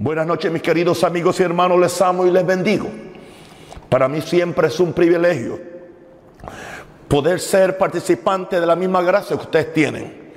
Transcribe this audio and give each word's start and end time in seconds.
Buenas 0.00 0.28
noches 0.28 0.52
mis 0.52 0.62
queridos 0.62 1.02
amigos 1.02 1.40
y 1.40 1.42
hermanos, 1.42 1.76
les 1.80 2.00
amo 2.00 2.24
y 2.24 2.30
les 2.30 2.46
bendigo. 2.46 2.88
Para 3.88 4.06
mí 4.06 4.20
siempre 4.20 4.68
es 4.68 4.78
un 4.78 4.92
privilegio 4.92 5.58
poder 7.08 7.40
ser 7.40 7.76
participante 7.76 8.60
de 8.60 8.66
la 8.66 8.76
misma 8.76 9.02
gracia 9.02 9.36
que 9.36 9.42
ustedes 9.42 9.72
tienen. 9.72 10.34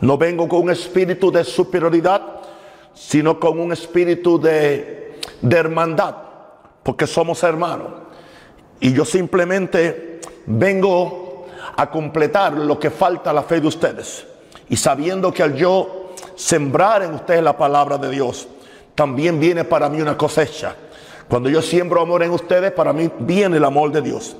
No 0.00 0.16
vengo 0.16 0.48
con 0.48 0.62
un 0.62 0.70
espíritu 0.70 1.30
de 1.30 1.44
superioridad, 1.44 2.22
sino 2.94 3.38
con 3.38 3.60
un 3.60 3.70
espíritu 3.70 4.40
de, 4.40 5.18
hermandad, 5.42 6.16
porque 6.82 7.06
somos 7.06 7.42
hermanos. 7.42 7.88
Y 8.80 8.94
yo 8.94 9.04
simplemente 9.04 10.22
vengo 10.46 11.44
a 11.76 11.90
completar 11.90 12.54
lo 12.54 12.78
que 12.78 12.88
falta 12.88 13.28
a 13.28 13.34
la 13.34 13.42
fe 13.42 13.60
de 13.60 13.66
ustedes. 13.66 14.26
Y 14.70 14.76
sabiendo 14.78 15.34
que 15.34 15.42
al 15.42 15.54
yo 15.54 16.14
sembrar 16.34 17.02
en 17.02 17.12
ustedes 17.12 17.42
la 17.42 17.58
palabra 17.58 17.98
de 17.98 18.08
Dios, 18.08 18.48
también 18.96 19.38
viene 19.38 19.62
para 19.62 19.88
mí 19.88 20.00
una 20.00 20.18
cosecha. 20.18 20.74
Cuando 21.28 21.48
yo 21.48 21.62
siembro 21.62 22.00
amor 22.00 22.24
en 22.24 22.32
ustedes, 22.32 22.72
para 22.72 22.92
mí 22.92 23.10
viene 23.20 23.58
el 23.58 23.64
amor 23.64 23.92
de 23.92 24.02
Dios. 24.02 24.36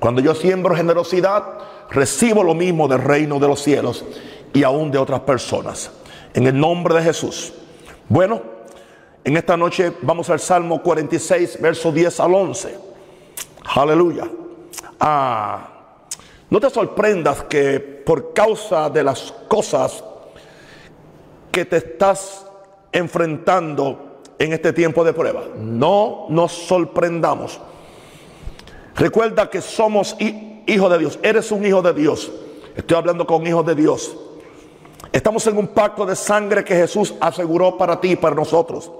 Cuando 0.00 0.20
yo 0.20 0.34
siembro 0.34 0.74
generosidad, 0.74 1.44
recibo 1.90 2.42
lo 2.42 2.54
mismo 2.54 2.88
del 2.88 3.00
reino 3.00 3.38
de 3.38 3.46
los 3.46 3.62
cielos 3.62 4.04
y 4.52 4.64
aún 4.64 4.90
de 4.90 4.98
otras 4.98 5.20
personas. 5.20 5.90
En 6.34 6.46
el 6.46 6.58
nombre 6.58 6.94
de 6.94 7.02
Jesús. 7.02 7.52
Bueno, 8.08 8.40
en 9.24 9.36
esta 9.36 9.56
noche 9.56 9.92
vamos 10.02 10.30
al 10.30 10.40
Salmo 10.40 10.82
46, 10.82 11.60
verso 11.60 11.92
10 11.92 12.20
al 12.20 12.34
11. 12.34 12.78
Aleluya. 13.74 14.28
Ah, 15.00 15.68
no 16.48 16.60
te 16.60 16.70
sorprendas 16.70 17.42
que 17.44 17.78
por 17.78 18.32
causa 18.32 18.88
de 18.88 19.02
las 19.02 19.34
cosas 19.48 20.02
que 21.52 21.64
te 21.64 21.76
estás 21.76 22.47
enfrentando 22.92 24.20
en 24.38 24.52
este 24.52 24.72
tiempo 24.72 25.04
de 25.04 25.12
prueba, 25.12 25.44
no 25.56 26.26
nos 26.28 26.52
sorprendamos. 26.52 27.60
Recuerda 28.94 29.48
que 29.48 29.60
somos 29.60 30.16
hijos 30.18 30.90
de 30.90 30.98
Dios. 30.98 31.18
Eres 31.22 31.52
un 31.52 31.64
hijo 31.64 31.82
de 31.82 31.92
Dios. 31.92 32.32
Estoy 32.74 32.96
hablando 32.96 33.26
con 33.26 33.46
hijos 33.46 33.64
de 33.64 33.74
Dios. 33.74 34.16
Estamos 35.12 35.46
en 35.46 35.56
un 35.56 35.68
pacto 35.68 36.04
de 36.04 36.14
sangre 36.16 36.64
que 36.64 36.74
Jesús 36.74 37.14
aseguró 37.20 37.76
para 37.78 38.00
ti 38.00 38.12
y 38.12 38.16
para 38.16 38.34
nosotros. 38.34 38.90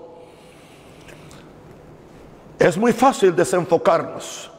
Es 2.59 2.77
muy 2.77 2.93
fácil 2.93 3.37
desenfocarnos 3.37 4.51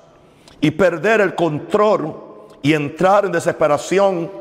y 0.62 0.72
perder 0.72 1.22
el 1.22 1.36
control 1.36 2.16
y 2.62 2.74
entrar 2.74 3.26
en 3.26 3.32
desesperación 3.32 4.32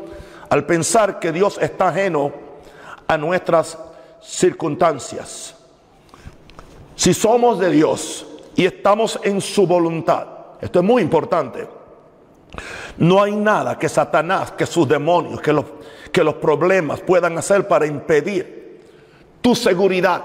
al 0.48 0.66
pensar 0.66 1.18
que 1.18 1.32
Dios 1.32 1.58
está 1.60 1.88
ajeno 1.88 2.32
a 3.06 3.16
nuestras 3.16 3.78
circunstancias. 4.22 5.54
Si 6.94 7.14
somos 7.14 7.58
de 7.58 7.70
Dios 7.70 8.26
y 8.56 8.66
estamos 8.66 9.18
en 9.22 9.40
su 9.40 9.66
voluntad, 9.66 10.26
esto 10.60 10.80
es 10.80 10.84
muy 10.84 11.02
importante. 11.02 11.68
No 12.96 13.22
hay 13.22 13.36
nada 13.36 13.78
que 13.78 13.88
Satanás, 13.88 14.52
que 14.52 14.66
sus 14.66 14.88
demonios, 14.88 15.40
que 15.40 15.52
los, 15.52 15.64
que 16.10 16.24
los 16.24 16.34
problemas 16.34 17.00
puedan 17.00 17.38
hacer 17.38 17.68
para 17.68 17.86
impedir 17.86 18.80
tu 19.40 19.54
seguridad, 19.54 20.24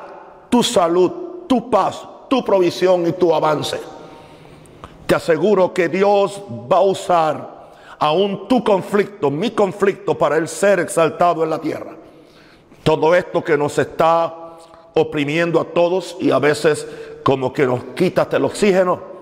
tu 0.49 0.63
salud, 0.63 1.45
tu 1.47 1.69
paz, 1.69 2.07
tu 2.29 2.43
provisión 2.43 3.05
y 3.05 3.11
tu 3.11 3.33
avance. 3.33 3.79
Te 5.05 5.15
aseguro 5.15 5.73
que 5.73 5.89
Dios 5.89 6.41
va 6.71 6.77
a 6.77 6.81
usar 6.81 7.53
aún 7.99 8.47
tu 8.47 8.63
conflicto, 8.63 9.29
mi 9.29 9.51
conflicto, 9.51 10.17
para 10.17 10.37
el 10.37 10.47
ser 10.47 10.79
exaltado 10.79 11.43
en 11.43 11.49
la 11.51 11.59
tierra. 11.59 12.02
Todo 12.83 13.15
esto 13.15 13.43
que 13.43 13.57
nos 13.57 13.77
está 13.77 14.35
oprimiendo 14.93 15.59
a 15.59 15.65
todos 15.65 16.17
y 16.19 16.31
a 16.31 16.39
veces 16.39 16.85
como 17.23 17.53
que 17.53 17.65
nos 17.65 17.83
quita 17.95 18.27
el 18.31 18.45
oxígeno, 18.45 19.13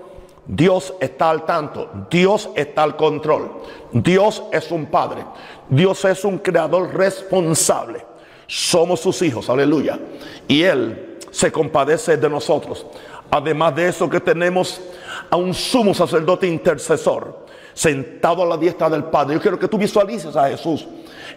Dios 0.46 0.94
está 1.00 1.30
al 1.30 1.46
tanto, 1.46 1.88
Dios 2.10 2.50
está 2.56 2.82
al 2.82 2.96
control, 2.96 3.50
Dios 3.92 4.42
es 4.52 4.70
un 4.72 4.86
padre, 4.86 5.24
Dios 5.68 6.04
es 6.04 6.24
un 6.24 6.38
creador 6.38 6.94
responsable. 6.94 8.04
Somos 8.48 9.00
sus 9.00 9.22
hijos, 9.22 9.48
aleluya. 9.48 9.98
Y 10.48 10.64
Él 10.64 11.18
se 11.30 11.50
compadece 11.50 12.16
de 12.16 12.28
nosotros. 12.28 12.84
Además 13.34 13.74
de 13.74 13.88
eso 13.88 14.10
que 14.10 14.20
tenemos 14.20 14.78
a 15.30 15.36
un 15.36 15.54
sumo 15.54 15.94
sacerdote 15.94 16.46
intercesor 16.46 17.46
sentado 17.72 18.42
a 18.42 18.46
la 18.46 18.58
diestra 18.58 18.90
del 18.90 19.04
Padre. 19.04 19.36
Yo 19.36 19.40
quiero 19.40 19.58
que 19.58 19.68
tú 19.68 19.78
visualices 19.78 20.36
a 20.36 20.50
Jesús 20.50 20.86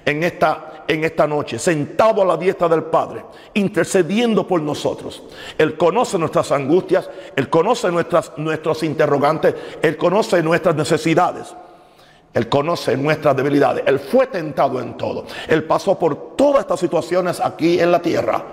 en 0.04 0.22
esta, 0.22 0.84
en 0.90 1.06
esta 1.06 1.26
noche, 1.26 1.58
sentado 1.58 2.22
a 2.22 2.26
la 2.26 2.36
diestra 2.36 2.68
del 2.68 2.84
Padre, 2.84 3.24
intercediendo 3.54 4.46
por 4.46 4.62
nosotros. 4.62 5.24
Él 5.58 5.78
conoce 5.78 6.18
nuestras 6.20 6.52
angustias, 6.52 7.10
Él 7.34 7.50
conoce 7.50 7.90
nuestras, 7.90 8.34
nuestros 8.36 8.84
interrogantes, 8.84 9.56
Él 9.82 9.96
conoce 9.96 10.44
nuestras 10.44 10.76
necesidades. 10.76 11.56
Él 12.34 12.50
conoce 12.50 12.98
nuestras 12.98 13.38
debilidades. 13.38 13.84
Él 13.88 14.00
fue 14.00 14.28
tentado 14.28 14.82
en 14.82 14.98
todo. 14.98 15.26
Él 15.48 15.64
pasó 15.64 15.98
por 15.98 16.36
todas 16.36 16.64
estas 16.64 16.82
situaciones 16.82 17.40
aquí 17.40 17.80
en 17.80 17.90
la 17.90 18.02
tierra. 18.02 18.44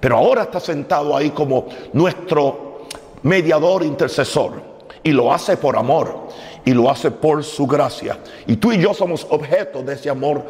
Pero 0.00 0.16
ahora 0.16 0.44
está 0.44 0.60
sentado 0.60 1.16
ahí 1.16 1.30
como 1.30 1.66
nuestro 1.92 2.86
mediador 3.22 3.82
intercesor. 3.82 4.68
Y 5.02 5.12
lo 5.12 5.32
hace 5.32 5.56
por 5.56 5.76
amor. 5.76 6.28
Y 6.64 6.72
lo 6.72 6.90
hace 6.90 7.10
por 7.10 7.42
su 7.44 7.66
gracia. 7.66 8.18
Y 8.46 8.56
tú 8.56 8.72
y 8.72 8.78
yo 8.78 8.94
somos 8.94 9.26
objeto 9.30 9.82
de 9.82 9.94
ese 9.94 10.10
amor 10.10 10.42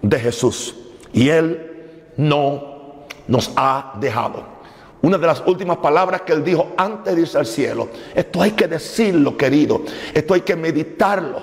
de 0.00 0.18
Jesús. 0.18 0.74
Y 1.12 1.28
Él 1.28 2.12
no 2.16 3.04
nos 3.26 3.50
ha 3.56 3.94
dejado. 4.00 4.56
Una 5.02 5.18
de 5.18 5.26
las 5.26 5.42
últimas 5.46 5.78
palabras 5.78 6.22
que 6.22 6.32
Él 6.32 6.42
dijo 6.42 6.68
antes 6.76 7.14
de 7.14 7.20
irse 7.20 7.38
al 7.38 7.46
cielo. 7.46 7.88
Esto 8.14 8.42
hay 8.42 8.52
que 8.52 8.66
decirlo, 8.66 9.36
querido. 9.36 9.82
Esto 10.14 10.34
hay 10.34 10.40
que 10.40 10.56
meditarlo. 10.56 11.40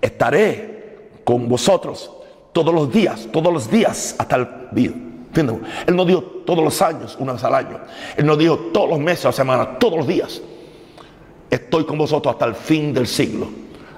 Estaré 0.00 1.10
con 1.24 1.48
vosotros 1.48 2.10
todos 2.52 2.72
los 2.72 2.92
días, 2.92 3.28
todos 3.32 3.52
los 3.52 3.70
días 3.70 4.14
hasta 4.18 4.36
el 4.36 4.48
día. 4.72 5.07
Él 5.34 5.96
no 5.96 6.04
dijo 6.04 6.22
todos 6.44 6.64
los 6.64 6.80
años, 6.82 7.16
una 7.18 7.34
vez 7.34 7.44
al 7.44 7.54
año. 7.54 7.80
Él 8.16 8.26
no 8.26 8.36
dijo 8.36 8.56
todos 8.72 8.90
los 8.90 8.98
meses, 8.98 9.26
a 9.26 9.28
la 9.28 9.32
semana, 9.32 9.78
todos 9.78 9.98
los 9.98 10.06
días. 10.06 10.40
Estoy 11.50 11.84
con 11.84 11.98
vosotros 11.98 12.32
hasta 12.32 12.46
el 12.46 12.54
fin 12.54 12.92
del 12.92 13.06
siglo. 13.06 13.48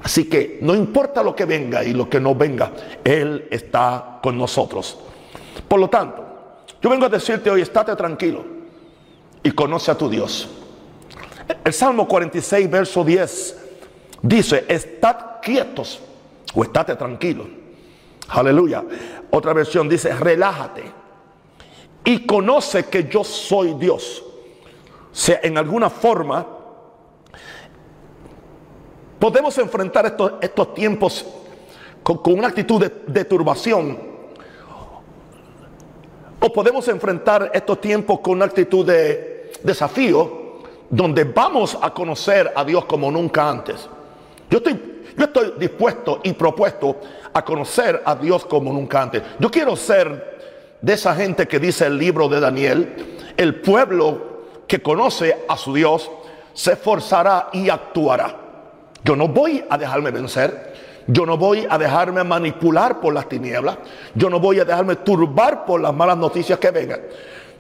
Así 0.03 0.29
que 0.29 0.59
no 0.63 0.75
importa 0.75 1.23
lo 1.23 1.35
que 1.35 1.45
venga 1.45 1.85
y 1.85 1.93
lo 1.93 2.09
que 2.09 2.21
no 2.21 2.35
venga, 2.35 2.73
Él 3.05 3.49
está 3.51 4.19
con 4.23 4.37
nosotros. 4.37 4.99
Por 5.69 5.79
lo 5.79 5.89
tanto, 5.89 6.25
yo 6.81 6.91
vengo 6.91 7.07
a 7.07 7.09
decirte 7.09 7.51
hoy, 7.51 7.63
estate 7.63 7.95
tranquilo 7.97 8.45
y 9.43 9.51
conoce 9.53 9.91
a 9.91 9.99
tu 9.99 10.09
Dios. 10.09 10.49
El 11.65 11.73
Salmo 11.73 12.07
46, 12.09 12.71
verso 12.71 13.05
10 13.05 13.57
dice, 14.23 14.65
estad 14.69 15.41
quietos 15.43 16.01
o 16.55 16.63
estate 16.63 16.97
tranquilo. 16.97 17.47
Aleluya. 18.29 18.85
Otra 19.31 19.53
versión 19.53 19.89
dice, 19.89 20.15
relájate 20.15 21.00
y 22.05 22.27
conoce 22.27 22.87
que 22.87 23.09
yo 23.09 23.25
soy 23.25 23.75
Dios. 23.75 24.23
O 25.13 25.15
sea, 25.15 25.41
en 25.43 25.59
alguna 25.59 25.91
forma 25.91 26.61
Podemos 29.21 29.59
enfrentar 29.59 30.07
estos, 30.07 30.33
estos 30.41 30.73
tiempos 30.73 31.27
con, 32.03 32.21
una 32.25 32.49
actitud 32.49 32.81
de, 32.81 32.91
de 33.07 33.25
turbación. 33.27 33.99
O 36.41 36.51
podemos 36.51 36.89
enfrentar 36.89 37.51
estos 37.53 37.83
tiempos 37.83 38.21
con 38.21 38.33
una 38.33 38.47
actitud 38.47 38.87
de 38.87 39.53
desafío, 39.63 40.61
donde 40.89 41.25
vamos 41.25 41.77
a 41.83 41.93
conocer 41.93 42.51
a 42.57 42.65
Dios 42.65 42.87
como 42.87 43.11
nunca 43.11 43.47
antes. 43.47 43.91
Yo 44.49 44.57
estoy, 44.57 45.03
yo 45.19 45.25
estoy 45.27 45.53
dispuesto 45.59 46.21
y 46.25 46.33
propuesto 46.33 46.97
a 47.35 47.45
conocer 47.45 48.03
a 48.07 48.15
Dios 48.15 48.47
como 48.47 48.73
nunca 48.73 49.03
antes. 49.03 49.23
Yo 49.39 49.51
quiero 49.51 49.77
ser 49.77 50.30
de 50.83 50.93
esa 50.93 51.15
gente 51.15 51.47
que 51.47 51.59
dice 51.59 51.87
el 51.87 51.99
libro 51.99 52.29
de 52.29 52.41
Daniel, 52.41 53.33
el 53.37 53.61
pueblo 53.61 54.31
que 54.67 54.81
conoce 54.81 55.37
a 55.49 55.57
su 55.57 55.75
Dios 55.75 56.11
se 56.53 56.73
esforzará 56.73 57.49
y 57.53 57.69
actuará. 57.69 58.37
Yo 59.05 59.17
no 59.17 59.29
voy 59.29 59.65
a 59.69 59.79
dejarme 59.79 60.11
vencer. 60.11 60.71
Yo 61.07 61.27
no 61.27 61.37
voy 61.37 61.67
a 61.69 61.77
dejarme 61.77 62.23
manipular 62.23 63.01
por 63.01 63.13
las 63.13 63.29
tinieblas. 63.29 63.79
Yo 64.15 64.31
no 64.31 64.39
voy 64.39 64.61
a 64.61 64.65
dejarme 64.65 64.97
turbar 64.97 65.65
por 65.65 65.81
las 65.81 65.93
malas 65.95 66.17
noticias 66.17 66.59
que 66.59 66.71
vengan. 66.71 67.01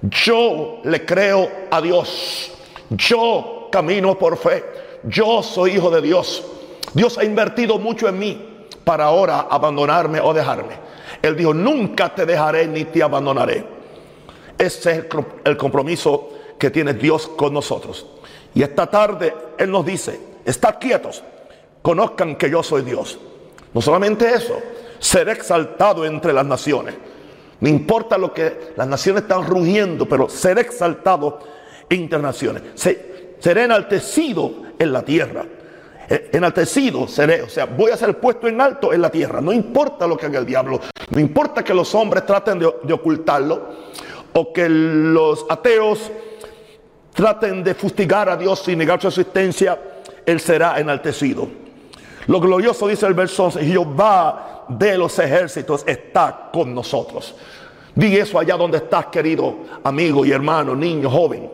Yo 0.03 0.81
le 0.85 1.05
creo 1.05 1.49
a 1.71 1.81
Dios. 1.81 2.53
Yo 2.91 3.69
camino 3.73 4.17
por 4.19 4.37
fe. 4.37 4.65
Yo 5.05 5.43
soy 5.43 5.73
hijo 5.73 5.91
de 5.91 6.03
Dios. 6.03 6.45
Dios 6.95 7.19
ha 7.19 7.25
invertido 7.25 7.79
mucho 7.79 8.09
en 8.09 8.19
mí 8.19 8.67
para 8.85 9.05
ahora 9.05 9.47
abandonarme 9.51 10.21
o 10.21 10.33
dejarme. 10.33 10.90
Él 11.23 11.37
dijo, 11.37 11.53
nunca 11.53 12.15
te 12.15 12.25
dejaré 12.25 12.67
ni 12.67 12.85
te 12.85 13.03
abandonaré. 13.03 13.65
Ese 14.57 14.91
es 14.91 15.05
el 15.45 15.57
compromiso 15.57 16.31
que 16.59 16.71
tiene 16.71 16.95
Dios 16.95 17.29
con 17.29 17.55
nosotros. 17.55 18.07
Y 18.55 18.63
esta 18.63 18.87
tarde 18.87 19.35
Él 19.59 19.71
nos 19.71 19.85
dice, 19.87 20.21
estad 20.45 20.77
quietos, 20.79 21.23
conozcan 21.83 22.37
que 22.37 22.51
yo 22.51 22.63
soy 22.63 22.83
Dios. 22.83 23.19
No 23.73 23.81
solamente 23.81 24.29
eso, 24.29 24.59
seré 24.99 25.33
exaltado 25.33 26.05
entre 26.05 26.33
las 26.33 26.45
naciones. 26.45 26.95
Me 27.61 27.69
importa 27.69 28.17
lo 28.17 28.33
que 28.33 28.73
las 28.77 28.89
naciones 28.89 29.23
están 29.23 29.47
rugiendo, 29.47 30.07
pero 30.07 30.29
seré 30.29 30.63
exaltado 30.63 31.41
en 31.89 32.01
internaciones. 32.01 32.63
seré 32.75 33.65
enaltecido 33.65 34.53
en 34.79 34.93
la 34.93 35.03
tierra. 35.03 35.45
Eh, 36.13 36.29
enaltecido 36.33 37.07
seré, 37.07 37.41
o 37.41 37.49
sea, 37.49 37.67
voy 37.67 37.93
a 37.93 37.97
ser 37.97 38.19
puesto 38.19 38.49
en 38.49 38.61
alto 38.61 38.93
en 38.93 39.01
la 39.01 39.11
tierra. 39.11 39.41
No 39.41 39.53
importa 39.53 40.09
lo 40.09 40.17
que 40.17 40.27
haga 40.27 40.41
el 40.41 40.47
diablo, 40.47 40.81
no 41.09 41.21
importa 41.21 41.63
que 41.63 41.73
los 41.73 41.95
hombres 41.95 42.27
traten 42.27 42.59
de, 42.59 42.67
ocultarlo 42.67 43.69
o 44.33 44.53
que 44.53 44.69
los 44.69 45.47
ateos 45.49 46.11
traten 47.15 47.63
de 47.63 47.77
fustigar 47.77 48.29
a 48.29 48.37
Dios 48.37 48.67
y 48.67 48.75
negar 48.75 49.01
su 49.01 49.07
existencia, 49.07 49.79
Él 50.27 50.41
será 50.41 50.81
enaltecido. 50.81 51.47
Lo 52.27 52.41
glorioso 52.41 52.89
dice 52.89 53.07
el 53.07 53.15
verso 53.15 53.45
11, 53.45 53.65
Jehová 53.65 54.65
de 54.69 54.99
los 54.99 55.17
ejércitos 55.17 55.85
está 55.87 56.49
con 56.53 56.75
nosotros. 56.75 57.37
Di 57.95 58.17
eso 58.17 58.37
allá 58.37 58.57
donde 58.57 58.79
estás, 58.79 59.07
querido 59.07 59.59
amigo 59.85 60.25
y 60.25 60.33
hermano, 60.33 60.75
niño, 60.75 61.09
joven. 61.09 61.49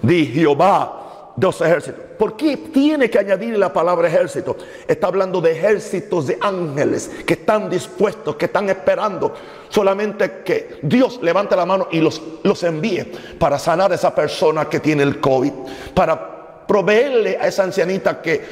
Di 0.00 0.26
Jehová 0.28 1.02
de 1.36 1.46
los 1.46 1.60
ejércitos. 1.60 2.00
¿Por 2.18 2.36
qué 2.36 2.56
tiene 2.56 3.08
que 3.08 3.18
añadir 3.18 3.56
la 3.58 3.72
palabra 3.72 4.08
ejército? 4.08 4.56
Está 4.86 5.06
hablando 5.06 5.40
de 5.40 5.52
ejércitos 5.52 6.26
de 6.26 6.38
ángeles 6.40 7.10
que 7.26 7.34
están 7.34 7.70
dispuestos, 7.70 8.36
que 8.36 8.46
están 8.46 8.68
esperando 8.68 9.34
solamente 9.68 10.42
que 10.44 10.78
Dios 10.82 11.20
levante 11.22 11.56
la 11.56 11.66
mano 11.66 11.88
y 11.90 12.00
los, 12.00 12.20
los 12.42 12.62
envíe 12.62 13.04
para 13.38 13.58
sanar 13.58 13.92
a 13.92 13.94
esa 13.94 14.14
persona 14.14 14.68
que 14.68 14.80
tiene 14.80 15.02
el 15.02 15.20
COVID, 15.20 15.52
para 15.94 16.66
proveerle 16.66 17.38
a 17.40 17.46
esa 17.46 17.64
ancianita 17.64 18.20
que, 18.20 18.44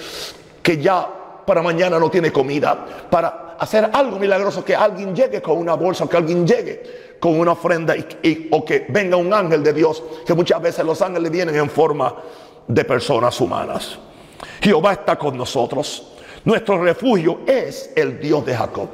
que 0.62 0.79
ya 0.79 1.09
para 1.47 1.62
mañana 1.62 1.99
no 1.99 2.11
tiene 2.11 2.33
comida, 2.33 2.87
para 3.11 3.56
hacer 3.59 3.91
algo 3.93 4.19
milagroso, 4.19 4.65
que 4.65 4.75
alguien 4.75 5.15
llegue 5.15 5.43
con 5.43 5.59
una 5.59 5.75
bolsa, 5.75 6.09
que 6.09 6.17
alguien 6.17 6.47
llegue 6.47 7.17
con 7.21 7.38
una 7.38 7.53
ofrenda 7.53 7.94
y, 7.97 8.49
o 8.50 8.65
que 8.65 8.87
venga 8.88 9.17
un 9.17 9.33
ángel 9.35 9.62
de 9.62 9.75
Dios, 9.75 10.03
que 10.26 10.33
muchas 10.33 10.62
veces 10.62 10.85
los 10.85 11.03
ángeles 11.03 11.31
vienen 11.31 11.55
en 11.55 11.69
forma 11.69 12.15
de 12.75 12.84
personas 12.84 13.40
humanas. 13.40 13.99
Jehová 14.61 14.93
está 14.93 15.17
con 15.17 15.37
nosotros. 15.37 16.12
Nuestro 16.44 16.82
refugio 16.82 17.40
es 17.46 17.93
el 17.96 18.20
Dios 18.20 18.46
de 18.46 18.56
Jacob. 18.56 18.88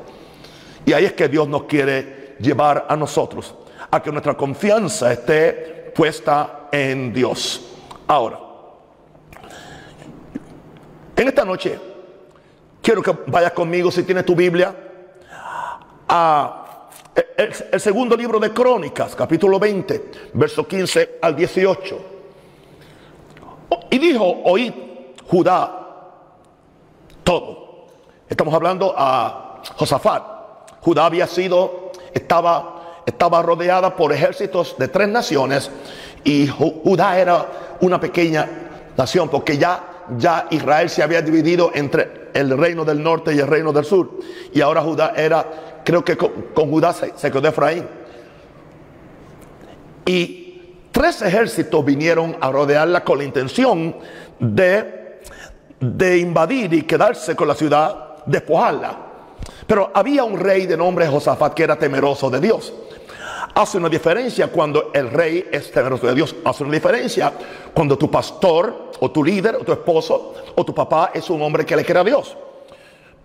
Y 0.85 0.93
ahí 0.93 1.05
es 1.05 1.13
que 1.13 1.29
Dios 1.29 1.47
nos 1.47 1.65
quiere 1.65 2.37
llevar 2.41 2.87
a 2.89 2.97
nosotros, 2.97 3.55
a 3.91 4.03
que 4.03 4.11
nuestra 4.11 4.35
confianza 4.35 5.13
esté 5.13 5.93
puesta 5.95 6.69
en 6.73 7.13
Dios. 7.13 7.63
Ahora, 8.07 8.41
en 11.17 11.29
esta 11.29 11.45
noche, 11.45 11.79
quiero 12.83 13.03
que 13.03 13.13
vayas 13.27 13.53
conmigo, 13.53 13.91
si 13.91 14.03
tienes 14.05 14.25
tu 14.25 14.35
Biblia, 14.35 14.75
a 16.09 16.63
el, 17.37 17.81
segundo 17.81 18.17
libro 18.17 18.39
de 18.39 18.51
Crónicas, 18.51 19.17
capítulo 19.17 19.59
20, 19.59 20.11
verso 20.35 20.67
15 20.67 21.19
al 21.21 21.35
18. 21.35 22.16
Y 23.91 23.99
dijo, 23.99 24.25
oíd 24.45 24.73
Judá 25.29 25.83
todo. 27.25 27.87
Estamos 28.29 28.55
hablando 28.55 28.95
a 28.97 29.63
Josafat. 29.77 30.23
Judá 30.81 31.07
había 31.07 31.27
sido, 31.27 31.91
estaba, 32.15 33.03
estaba 33.05 33.43
rodeada 33.43 33.97
por 33.97 34.13
ejércitos 34.13 34.77
de 34.79 34.89
tres 34.89 35.09
naciones 35.09 35.71
y 36.23 36.47
Judá 36.47 37.19
era 37.19 37.47
una 37.81 37.99
pequeña 37.99 38.49
nación 38.97 39.29
porque 39.29 39.59
ya, 39.59 40.05
ya 40.17 40.47
Israel 40.51 40.89
se 40.89 41.03
había 41.03 41.23
dividido 41.23 41.73
entre 41.75 42.31
el 42.35 42.57
reino 42.57 42.85
del 42.85 43.03
norte 43.03 43.35
y 43.35 43.39
el 43.41 43.47
reino 43.47 43.73
del 43.73 43.85
sur. 43.85 44.21
Y 44.53 44.61
ahora 44.61 44.83
Judá 44.83 45.13
era 45.17 45.45
creo 45.87 46.05
que 46.05 46.17
con, 46.17 46.31
Judá 46.69 46.93
se, 46.93 47.31
quedó 47.31 47.49
Efraín. 47.49 47.87
Y 50.05 50.46
tres 50.97 51.21
ejércitos 51.21 51.85
vinieron 51.85 52.39
a 52.41 52.51
rodearla 52.51 53.05
con 53.05 53.19
la 53.19 53.25
intención 53.25 53.97
de, 54.39 55.21
invadir 56.19 56.73
y 56.73 56.83
quedarse 56.85 57.37
con 57.37 57.47
la 57.49 57.55
ciudad, 57.55 58.25
despojarla. 58.25 58.97
Pero 59.67 59.91
había 59.93 60.25
un 60.25 60.41
rey 60.41 60.65
de 60.65 60.75
nombre 60.75 61.07
Josafat 61.07 61.53
que 61.53 61.65
era 61.65 61.77
temeroso 61.77 62.31
de 62.31 62.41
Dios. 62.41 62.73
Hace 63.55 63.77
una 63.77 63.91
diferencia 63.91 64.49
cuando 64.49 64.91
el 64.95 65.11
rey 65.11 65.47
es 65.53 65.71
temeroso 65.71 66.07
de 66.07 66.15
Dios. 66.15 66.35
Hace 66.43 66.65
una 66.65 66.73
diferencia 66.73 67.31
cuando 67.75 67.99
tu 67.99 68.11
pastor 68.11 68.93
o 68.99 69.11
tu 69.11 69.23
líder 69.23 69.57
o 69.57 69.65
tu 69.65 69.73
esposo 69.73 70.33
o 70.55 70.65
tu 70.65 70.75
papá 70.75 71.11
es 71.13 71.29
un 71.29 71.43
hombre 71.43 71.67
que 71.67 71.77
le 71.77 71.85
quiere 71.85 72.01
a 72.01 72.05
Dios. 72.05 72.35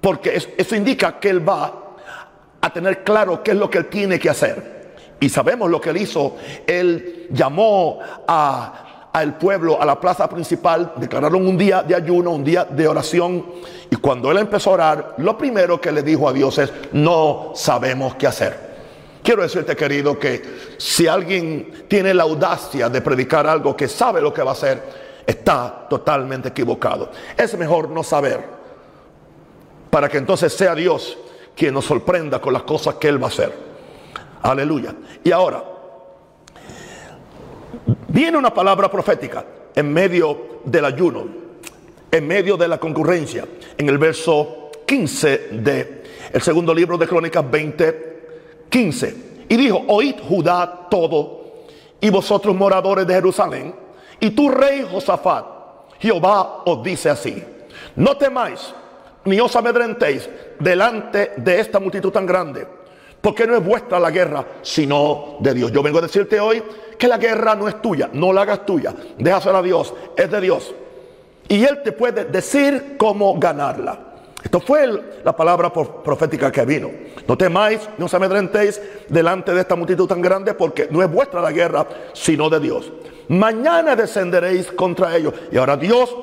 Porque 0.01 0.35
eso 0.57 0.75
indica 0.75 1.18
que 1.21 1.29
él 1.29 1.47
va 1.47 1.73
a 2.59 2.73
tener 2.73 3.01
claro 3.06 3.41
qué 3.41 3.51
es 3.51 3.57
lo 3.57 3.69
que 3.69 3.77
él 3.77 3.85
tiene 3.85 4.19
que 4.19 4.29
hacer. 4.29 4.81
Y 5.21 5.29
sabemos 5.29 5.69
lo 5.69 5.79
que 5.79 5.91
él 5.91 5.97
hizo. 5.97 6.35
Él 6.65 7.27
llamó 7.29 8.00
a, 8.27 9.09
al 9.13 9.38
pueblo 9.38 9.79
a 9.79 9.85
la 9.85 10.00
plaza 10.00 10.27
principal, 10.27 10.94
declararon 10.97 11.47
un 11.47 11.57
día 11.57 11.83
de 11.83 11.95
ayuno, 11.95 12.31
un 12.31 12.44
día 12.44 12.65
de 12.65 12.88
oración. 12.88 13.45
Y 13.89 13.97
cuando 13.97 14.31
él 14.31 14.39
empezó 14.39 14.71
a 14.71 14.73
orar, 14.73 15.15
lo 15.19 15.38
primero 15.38 15.79
que 15.79 15.91
le 15.91 16.01
dijo 16.01 16.27
a 16.27 16.33
Dios 16.33 16.57
es, 16.57 16.73
no 16.94 17.51
sabemos 17.53 18.15
qué 18.15 18.25
hacer. 18.25 18.71
Quiero 19.23 19.44
decirte, 19.44 19.75
querido, 19.75 20.18
que 20.18 20.41
si 20.77 21.07
alguien 21.07 21.85
tiene 21.88 22.15
la 22.15 22.23
audacia 22.23 22.89
de 22.89 23.01
predicar 23.01 23.45
algo 23.45 23.75
que 23.75 23.88
sabe 23.88 24.21
lo 24.21 24.33
que 24.33 24.41
va 24.41 24.50
a 24.50 24.53
hacer, 24.53 24.81
está 25.27 25.85
totalmente 25.88 26.50
equivocado. 26.50 27.12
Es 27.38 27.56
mejor 27.56 27.89
no 27.89 28.01
saber, 28.01 28.44
para 29.91 30.09
que 30.09 30.18
entonces 30.18 30.51
sea 30.51 30.73
Dios 30.73 31.15
quien 31.56 31.75
nos 31.75 31.85
sorprenda 31.85 32.41
con 32.41 32.53
las 32.53 32.63
cosas 32.63 32.95
que 32.95 33.07
Él 33.07 33.21
va 33.21 33.27
a 33.27 33.29
hacer. 33.29 33.70
Aleluya. 34.44 34.96
Y 35.24 35.32
ahora, 35.32 35.64
viene 38.08 38.38
una 38.38 38.54
palabra 38.54 38.90
profética 38.90 39.46
en 39.76 39.92
medio 39.92 40.60
del 40.66 40.86
ayuno, 40.86 41.26
en 42.12 42.28
medio 42.28 42.58
de 42.58 42.68
la 42.68 42.80
concurrencia, 42.80 43.46
en 43.78 43.90
el 43.90 43.98
verso 43.98 44.72
15 44.86 45.38
de 45.52 46.02
el 46.34 46.42
segundo 46.42 46.74
libro 46.74 46.98
de 46.98 47.08
Crónicas 47.08 47.50
20, 47.50 48.68
15. 48.70 49.16
Y 49.50 49.58
dijo, 49.58 49.84
oíd 49.88 50.16
Judá 50.28 50.88
todo, 50.90 51.42
y 52.00 52.10
vosotros 52.10 52.56
moradores 52.56 53.06
de 53.06 53.14
Jerusalén, 53.14 53.76
y 54.20 54.32
tu 54.32 54.50
rey 54.50 54.88
Josafat, 54.90 55.46
Jehová 56.00 56.64
os 56.66 56.84
dice 56.84 57.10
así, 57.10 57.44
no 57.96 58.18
temáis 58.18 58.74
ni 59.26 59.40
os 59.40 59.56
amedrentéis 59.56 60.28
delante 60.60 61.34
de 61.38 61.60
esta 61.60 61.80
multitud 61.80 62.12
tan 62.12 62.26
grande, 62.26 62.66
porque 63.21 63.45
no 63.45 63.56
es 63.56 63.63
vuestra 63.63 64.00
la 64.00 64.12
guerra, 64.12 64.45
sino 64.62 65.38
de 65.39 65.53
Dios. 65.53 65.71
Yo 65.71 65.83
vengo 65.83 66.00
a 66.00 66.01
decirte 66.01 66.39
hoy 66.39 66.62
que 66.97 67.07
la 67.07 67.18
guerra 67.18 67.56
no 67.56 67.68
es 67.68 67.81
tuya, 67.81 68.09
no 68.13 68.33
la 68.33 68.41
hagas 68.41 68.65
tuya, 68.65 68.94
déjasela 69.18 69.59
a 69.59 69.61
Dios, 69.63 69.94
es 70.18 70.30
de 70.30 70.42
Dios. 70.42 70.73
Y 71.47 71.63
Él 71.63 71.81
te 71.83 71.92
puede 71.92 72.25
decir 72.25 72.95
cómo 72.97 73.37
ganarla. 73.37 73.99
Esto 74.44 74.59
fue 74.59 75.19
la 75.23 75.35
palabra 75.35 75.71
profética 75.71 76.51
que 76.51 76.66
vino. 76.66 76.90
No 77.28 77.37
temáis, 77.37 77.87
no 77.99 78.06
os 78.06 78.13
amedrentéis 78.13 78.81
delante 79.07 79.54
de 79.54 79.61
esta 79.61 79.75
multitud 79.75 80.07
tan 80.07 80.21
grande, 80.21 80.56
porque 80.56 80.87
no 80.90 81.04
es 81.04 81.11
vuestra 81.11 81.42
la 81.42 81.51
guerra, 81.51 81.85
sino 82.13 82.49
de 82.49 82.59
Dios. 82.59 82.92
Mañana 83.28 83.95
descenderéis 83.95 84.71
contra 84.71 85.16
ellos. 85.16 85.33
Y 85.51 85.57
ahora 85.57 85.78
Dios 85.78 86.16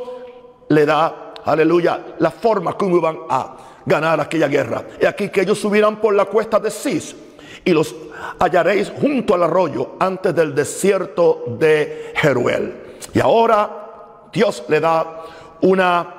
le 0.68 0.84
da 0.84 1.28
aleluya, 1.44 2.14
la 2.18 2.30
forma 2.30 2.74
como 2.74 2.96
iban 2.96 3.18
a 3.28 3.56
ganar 3.88 4.20
aquella 4.20 4.46
guerra. 4.46 4.84
Y 5.00 5.06
aquí 5.06 5.30
que 5.30 5.40
ellos 5.40 5.58
subirán 5.58 6.00
por 6.00 6.14
la 6.14 6.26
cuesta 6.26 6.60
de 6.60 6.70
Cis 6.70 7.16
y 7.64 7.72
los 7.72 7.94
hallaréis 8.38 8.92
junto 9.00 9.34
al 9.34 9.42
arroyo 9.42 9.96
antes 9.98 10.34
del 10.34 10.54
desierto 10.54 11.44
de 11.58 12.12
Jeruel. 12.14 12.96
Y 13.14 13.20
ahora 13.20 14.28
Dios 14.32 14.64
le 14.68 14.78
da 14.80 15.24
una, 15.62 16.14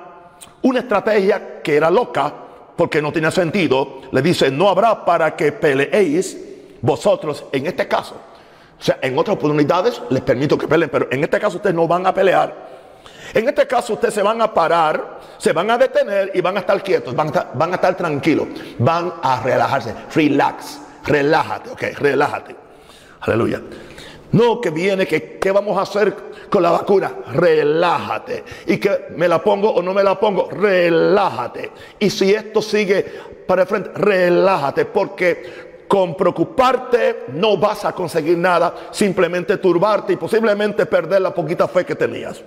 una 0.63 0.79
estrategia 0.79 1.61
que 1.61 1.77
era 1.77 1.89
loca 1.89 2.33
porque 2.75 3.01
no 3.01 3.11
tenía 3.11 3.31
sentido. 3.31 4.01
Le 4.11 4.21
dice, 4.21 4.49
no 4.49 4.69
habrá 4.69 5.05
para 5.05 5.35
que 5.35 5.51
peleéis 5.51 6.37
vosotros 6.81 7.45
en 7.51 7.67
este 7.67 7.87
caso. 7.87 8.15
O 8.79 8.83
sea, 8.83 8.97
en 9.01 9.17
otras 9.17 9.35
oportunidades 9.35 10.01
les 10.09 10.21
permito 10.21 10.57
que 10.57 10.67
peleen, 10.67 10.89
pero 10.89 11.07
en 11.11 11.23
este 11.23 11.39
caso 11.39 11.57
ustedes 11.57 11.75
no 11.75 11.87
van 11.87 12.07
a 12.07 12.13
pelear 12.13 12.78
en 13.33 13.47
este 13.47 13.67
caso 13.67 13.93
ustedes 13.93 14.13
se 14.13 14.21
van 14.21 14.41
a 14.41 14.53
parar, 14.53 15.19
se 15.37 15.53
van 15.53 15.69
a 15.71 15.77
detener 15.77 16.31
y 16.33 16.41
van 16.41 16.57
a 16.57 16.61
estar 16.61 16.81
quietos, 16.83 17.15
van 17.15 17.29
a 17.71 17.75
estar, 17.75 17.95
tranquilos, 17.95 18.47
van 18.77 19.13
a 19.21 19.41
relajarse. 19.41 19.93
Relax, 20.13 20.79
relájate, 21.05 21.69
ok, 21.71 21.83
relájate. 21.99 22.55
Aleluya. 23.21 23.61
No, 24.31 24.61
que 24.61 24.69
viene, 24.69 25.07
que 25.07 25.39
qué 25.39 25.51
vamos 25.51 25.77
a 25.77 25.81
hacer 25.81 26.15
con 26.49 26.61
la 26.61 26.71
vacuna. 26.71 27.11
Relájate. 27.33 28.43
Y 28.67 28.77
que 28.77 29.07
me 29.15 29.27
la 29.27 29.41
pongo 29.41 29.71
o 29.71 29.81
no 29.81 29.93
me 29.93 30.03
la 30.03 30.19
pongo. 30.19 30.49
Relájate. 30.49 31.71
Y 31.97 32.09
si 32.09 32.33
esto 32.33 32.61
sigue 32.61 33.05
para 33.47 33.63
el 33.63 33.67
frente, 33.67 33.91
relájate. 33.95 34.85
Porque 34.85 35.69
con 35.87 36.15
preocuparte 36.15 37.25
no 37.33 37.57
vas 37.57 37.85
a 37.85 37.93
conseguir 37.93 38.37
nada. 38.37 38.75
Simplemente 38.91 39.57
turbarte 39.57 40.13
y 40.13 40.17
posiblemente 40.17 40.85
perder 40.85 41.21
la 41.21 41.33
poquita 41.33 41.67
fe 41.67 41.83
que 41.83 41.95
tenías. 41.95 42.41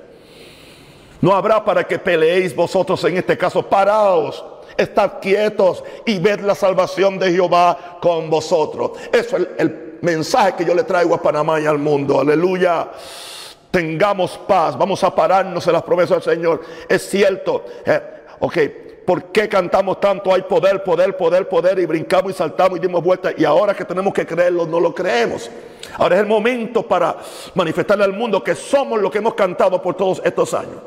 No 1.22 1.34
habrá 1.34 1.64
para 1.64 1.84
que 1.84 1.98
peleéis 1.98 2.54
vosotros 2.54 3.02
en 3.04 3.16
este 3.16 3.38
caso. 3.38 3.62
Paraos 3.62 4.44
Estad 4.76 5.20
quietos 5.20 5.84
y 6.06 6.18
ved 6.18 6.40
la 6.40 6.54
salvación 6.54 7.18
de 7.18 7.32
Jehová 7.32 7.98
con 8.00 8.30
vosotros. 8.30 8.92
Eso 9.12 9.36
es 9.36 9.48
el, 9.58 9.92
mensaje 10.02 10.54
que 10.58 10.64
yo 10.64 10.74
le 10.74 10.82
traigo 10.82 11.14
a 11.14 11.22
Panamá 11.22 11.60
y 11.60 11.66
al 11.66 11.78
mundo. 11.78 12.20
Aleluya 12.20 12.88
tengamos 13.70 14.36
paz, 14.46 14.76
vamos 14.76 15.02
a 15.02 15.14
pararnos 15.14 15.66
en 15.66 15.72
las 15.72 15.82
promesas 15.82 16.24
del 16.24 16.34
Señor. 16.34 16.60
Es 16.88 17.08
cierto, 17.08 17.64
eh, 17.86 18.00
ok, 18.40 18.58
¿por 19.06 19.26
qué 19.26 19.48
cantamos 19.48 19.98
tanto? 19.98 20.34
Hay 20.34 20.42
poder, 20.42 20.82
poder, 20.82 21.16
poder, 21.16 21.48
poder 21.48 21.78
y 21.78 21.86
brincamos 21.86 22.32
y 22.32 22.34
saltamos 22.34 22.78
y 22.78 22.82
dimos 22.82 23.02
vueltas 23.02 23.34
y 23.38 23.44
ahora 23.44 23.74
que 23.74 23.84
tenemos 23.84 24.12
que 24.12 24.26
creerlo, 24.26 24.66
no 24.66 24.78
lo 24.78 24.94
creemos. 24.94 25.50
Ahora 25.96 26.16
es 26.16 26.20
el 26.20 26.26
momento 26.26 26.82
para 26.82 27.16
manifestarle 27.54 28.04
al 28.04 28.12
mundo 28.12 28.42
que 28.42 28.54
somos 28.54 29.00
lo 29.00 29.10
que 29.10 29.18
hemos 29.18 29.34
cantado 29.34 29.80
por 29.80 29.94
todos 29.94 30.20
estos 30.24 30.52
años. 30.52 30.80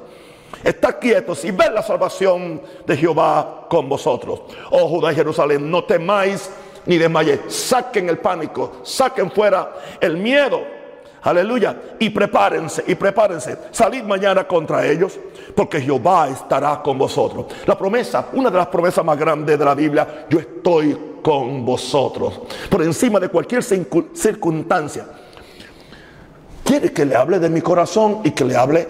Estad 0.63 0.95
quietos 0.99 1.43
y 1.45 1.51
ver 1.51 1.73
la 1.73 1.83
salvación 1.83 2.61
de 2.85 2.97
Jehová 2.97 3.67
con 3.69 3.87
vosotros. 3.87 4.41
Oh 4.71 4.87
Judá 4.87 5.11
y 5.11 5.15
Jerusalén, 5.15 5.69
no 5.69 5.83
temáis 5.83 6.49
ni 6.85 6.97
desmayéis. 6.97 7.41
Saquen 7.47 8.09
el 8.09 8.17
pánico, 8.17 8.77
saquen 8.83 9.31
fuera 9.31 9.73
el 9.99 10.17
miedo. 10.17 10.75
Aleluya. 11.21 11.75
Y 11.99 12.11
prepárense, 12.11 12.83
y 12.87 12.95
prepárense. 12.95 13.57
Salid 13.71 14.03
mañana 14.03 14.47
contra 14.47 14.85
ellos, 14.85 15.19
porque 15.55 15.81
Jehová 15.81 16.29
estará 16.29 16.81
con 16.83 16.99
vosotros. 16.99 17.47
La 17.65 17.75
promesa, 17.75 18.27
una 18.33 18.51
de 18.51 18.57
las 18.57 18.67
promesas 18.67 19.03
más 19.03 19.17
grandes 19.17 19.57
de 19.57 19.65
la 19.65 19.73
Biblia, 19.73 20.27
yo 20.29 20.39
estoy 20.39 21.15
con 21.23 21.65
vosotros. 21.65 22.41
Por 22.69 22.83
encima 22.83 23.19
de 23.19 23.29
cualquier 23.29 23.63
circunstancia. 23.63 25.07
Quiere 26.63 26.91
que 26.93 27.05
le 27.05 27.15
hable 27.15 27.39
de 27.39 27.49
mi 27.49 27.61
corazón 27.61 28.21
y 28.23 28.31
que 28.31 28.45
le 28.45 28.55
hable 28.55 28.87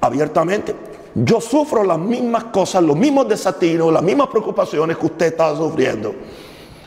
abiertamente. 0.00 0.91
Yo 1.14 1.40
sufro 1.40 1.84
las 1.84 1.98
mismas 1.98 2.44
cosas, 2.44 2.82
los 2.82 2.96
mismos 2.96 3.28
desatinos, 3.28 3.92
las 3.92 4.02
mismas 4.02 4.28
preocupaciones 4.28 4.96
que 4.96 5.06
usted 5.06 5.26
está 5.26 5.54
sufriendo. 5.56 6.14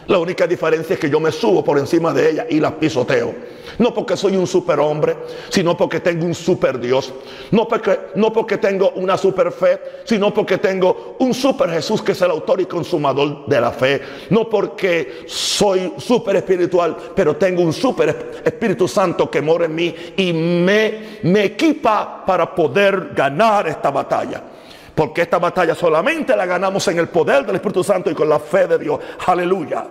La 0.07 0.19
única 0.19 0.45
diferencia 0.45 0.93
es 0.93 0.99
que 0.99 1.09
yo 1.09 1.19
me 1.19 1.31
subo 1.31 1.63
por 1.63 1.79
encima 1.79 2.13
de 2.13 2.31
ella 2.31 2.45
y 2.49 2.59
la 2.59 2.77
pisoteo. 2.77 3.33
No 3.79 3.93
porque 3.93 4.15
soy 4.15 4.37
un 4.37 4.47
superhombre, 4.47 5.15
sino 5.49 5.75
porque 5.75 5.99
tengo 5.99 6.25
un 6.25 6.35
super 6.35 6.79
Dios. 6.79 7.13
No 7.51 7.67
porque, 7.67 7.99
no 8.15 8.31
porque 8.31 8.57
tengo 8.57 8.91
una 8.95 9.17
super 9.17 9.51
fe, 9.51 9.79
sino 10.03 10.33
porque 10.33 10.59
tengo 10.59 11.15
un 11.19 11.33
super 11.33 11.69
Jesús 11.69 12.01
que 12.01 12.13
es 12.13 12.21
el 12.21 12.31
autor 12.31 12.61
y 12.61 12.65
consumador 12.65 13.45
de 13.47 13.59
la 13.59 13.71
fe. 13.71 14.01
No 14.29 14.47
porque 14.47 15.25
soy 15.27 15.93
super 15.97 16.35
espiritual, 16.35 16.95
pero 17.15 17.35
tengo 17.35 17.63
un 17.63 17.73
super 17.73 18.41
Espíritu 18.45 18.87
Santo 18.87 19.29
que 19.29 19.41
mora 19.41 19.65
en 19.65 19.75
mí 19.75 19.95
y 20.15 20.31
me, 20.31 21.19
me 21.23 21.45
equipa 21.45 22.23
para 22.25 22.53
poder 22.53 23.09
ganar 23.13 23.67
esta 23.67 23.91
batalla. 23.91 24.54
Porque 24.95 25.23
esta 25.23 25.39
batalla 25.39 25.75
solamente 25.75 26.35
la 26.35 26.45
ganamos 26.45 26.87
en 26.87 26.99
el 26.99 27.09
poder 27.09 27.45
del 27.45 27.57
Espíritu 27.57 27.83
Santo 27.83 28.09
y 28.09 28.15
con 28.15 28.29
la 28.29 28.39
fe 28.39 28.65
de 28.65 28.79
Dios. 28.79 28.99
Aleluya. 29.27 29.87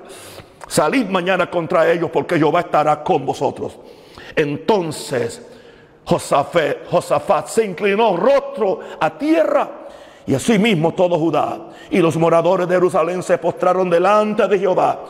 Salid 0.67 1.07
mañana 1.07 1.51
contra 1.51 1.91
ellos 1.91 2.11
porque 2.11 2.39
Jehová 2.39 2.61
estará 2.61 3.05
con 3.05 3.27
vosotros. 3.27 3.79
Entonces 4.35 5.43
Josafat, 6.05 7.47
se 7.49 7.65
inclinó 7.65 8.17
rostro 8.17 8.81
a 9.01 9.17
tierra 9.17 9.71
y 10.27 10.35
asimismo 10.35 10.93
todo 10.95 11.19
Judá 11.19 11.69
y 11.91 11.99
los 11.99 12.17
moradores 12.17 12.69
de 12.69 12.75
Jerusalén 12.75 13.23
se 13.23 13.39
postraron 13.39 13.89
delante 13.89 14.47
de 14.49 14.59
Jehová 14.59 15.05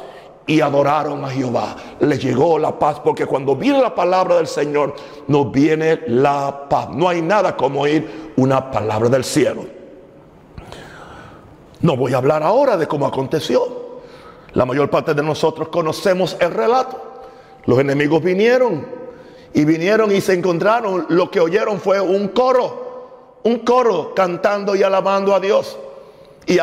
y 0.46 0.60
adoraron 0.60 1.24
a 1.24 1.30
Jehová. 1.30 1.76
Le 2.00 2.18
llegó 2.18 2.58
la 2.58 2.78
paz 2.78 3.00
porque 3.00 3.26
cuando 3.26 3.56
viene 3.56 3.80
la 3.80 3.94
palabra 3.94 4.36
del 4.36 4.46
Señor 4.46 4.94
nos 5.26 5.50
viene 5.50 6.00
la 6.08 6.68
paz. 6.68 6.90
No 6.90 7.08
hay 7.08 7.22
nada 7.22 7.56
como 7.56 7.82
oír 7.82 8.32
una 8.36 8.70
palabra 8.70 9.08
del 9.08 9.24
cielo. 9.24 9.83
No 11.84 11.98
voy 11.98 12.14
a 12.14 12.16
hablar 12.16 12.42
ahora 12.42 12.78
de 12.78 12.88
cómo 12.88 13.06
aconteció. 13.06 14.00
La 14.54 14.64
mayor 14.64 14.88
parte 14.88 15.12
de 15.12 15.22
nosotros 15.22 15.68
conocemos 15.68 16.34
el 16.40 16.50
relato. 16.50 16.98
Los 17.66 17.78
enemigos 17.78 18.22
vinieron 18.22 18.86
y 19.52 19.66
vinieron 19.66 20.10
y 20.10 20.22
se 20.22 20.32
encontraron. 20.32 21.04
Lo 21.10 21.30
que 21.30 21.40
oyeron 21.40 21.78
fue 21.78 22.00
un 22.00 22.28
coro, 22.28 23.40
un 23.42 23.58
coro 23.58 24.14
cantando 24.14 24.74
y 24.74 24.82
alabando 24.82 25.34
a 25.34 25.40
Dios. 25.40 25.76
Y 26.46 26.56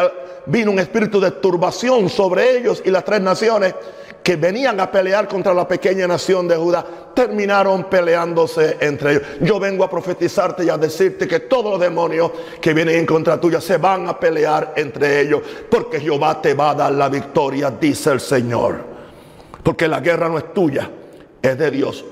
vino 0.48 0.72
un 0.72 0.80
espíritu 0.80 1.20
de 1.20 1.30
turbación 1.30 2.10
sobre 2.10 2.58
ellos 2.58 2.82
y 2.84 2.90
las 2.90 3.06
tres 3.06 3.22
naciones 3.22 3.76
que 4.24 4.36
venían 4.36 4.80
a 4.80 4.92
pelear 4.92 5.28
contra 5.28 5.54
la 5.54 5.68
pequeña 5.68 6.08
nación 6.08 6.48
de 6.48 6.56
Judá, 6.56 6.86
terminaron 7.14 7.86
peleándose 7.86 8.78
entre 8.80 9.12
ellos. 9.14 9.24
Yo 9.42 9.60
vengo 9.60 9.84
a 9.84 9.90
profetizarte 9.90 10.64
y 10.64 10.70
a 10.70 10.78
decirte 10.78 11.28
que 11.28 11.42
todos 11.42 11.72
los 11.72 11.80
demonios 11.80 12.32
que 12.62 12.74
vienen 12.74 12.98
en 12.98 13.06
contra 13.06 13.40
tuya 13.40 13.60
se 13.60 13.78
van 13.78 14.08
a 14.08 14.20
pelear 14.20 14.74
entre 14.76 15.22
ellos, 15.22 15.42
porque 15.70 16.00
Jehová 16.00 16.42
te 16.42 16.54
va 16.54 16.72
a 16.72 16.76
dar 16.76 16.92
la 16.92 17.10
victoria, 17.10 17.72
dice 17.72 18.12
el 18.12 18.20
Señor. 18.20 18.92
Porque 19.64 19.88
la 19.88 20.00
guerra 20.00 20.30
no 20.30 20.38
es 20.38 20.54
tuya, 20.54 20.90
es 21.42 21.58
de 21.58 21.72
Dios. 21.72 22.06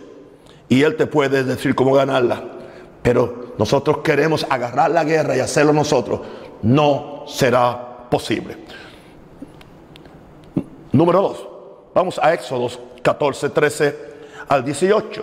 Y 0.68 0.84
Él 0.84 0.96
te 0.96 1.08
puede 1.08 1.44
decir 1.44 1.76
cómo 1.76 1.94
ganarla. 1.94 2.44
Pero 3.02 3.54
nosotros 3.58 4.00
queremos 4.00 4.46
agarrar 4.50 4.92
la 4.92 5.04
guerra 5.04 5.36
y 5.36 5.40
hacerlo 5.40 5.74
nosotros. 5.74 6.22
No 6.62 7.24
será 7.28 8.08
posible. 8.10 8.58
Número 10.92 11.22
dos. 11.22 11.49
Vamos 12.00 12.18
a 12.24 12.34
Éxodos 12.34 12.80
14, 13.02 13.50
13 13.50 13.98
al 14.48 14.64
18. 14.64 15.22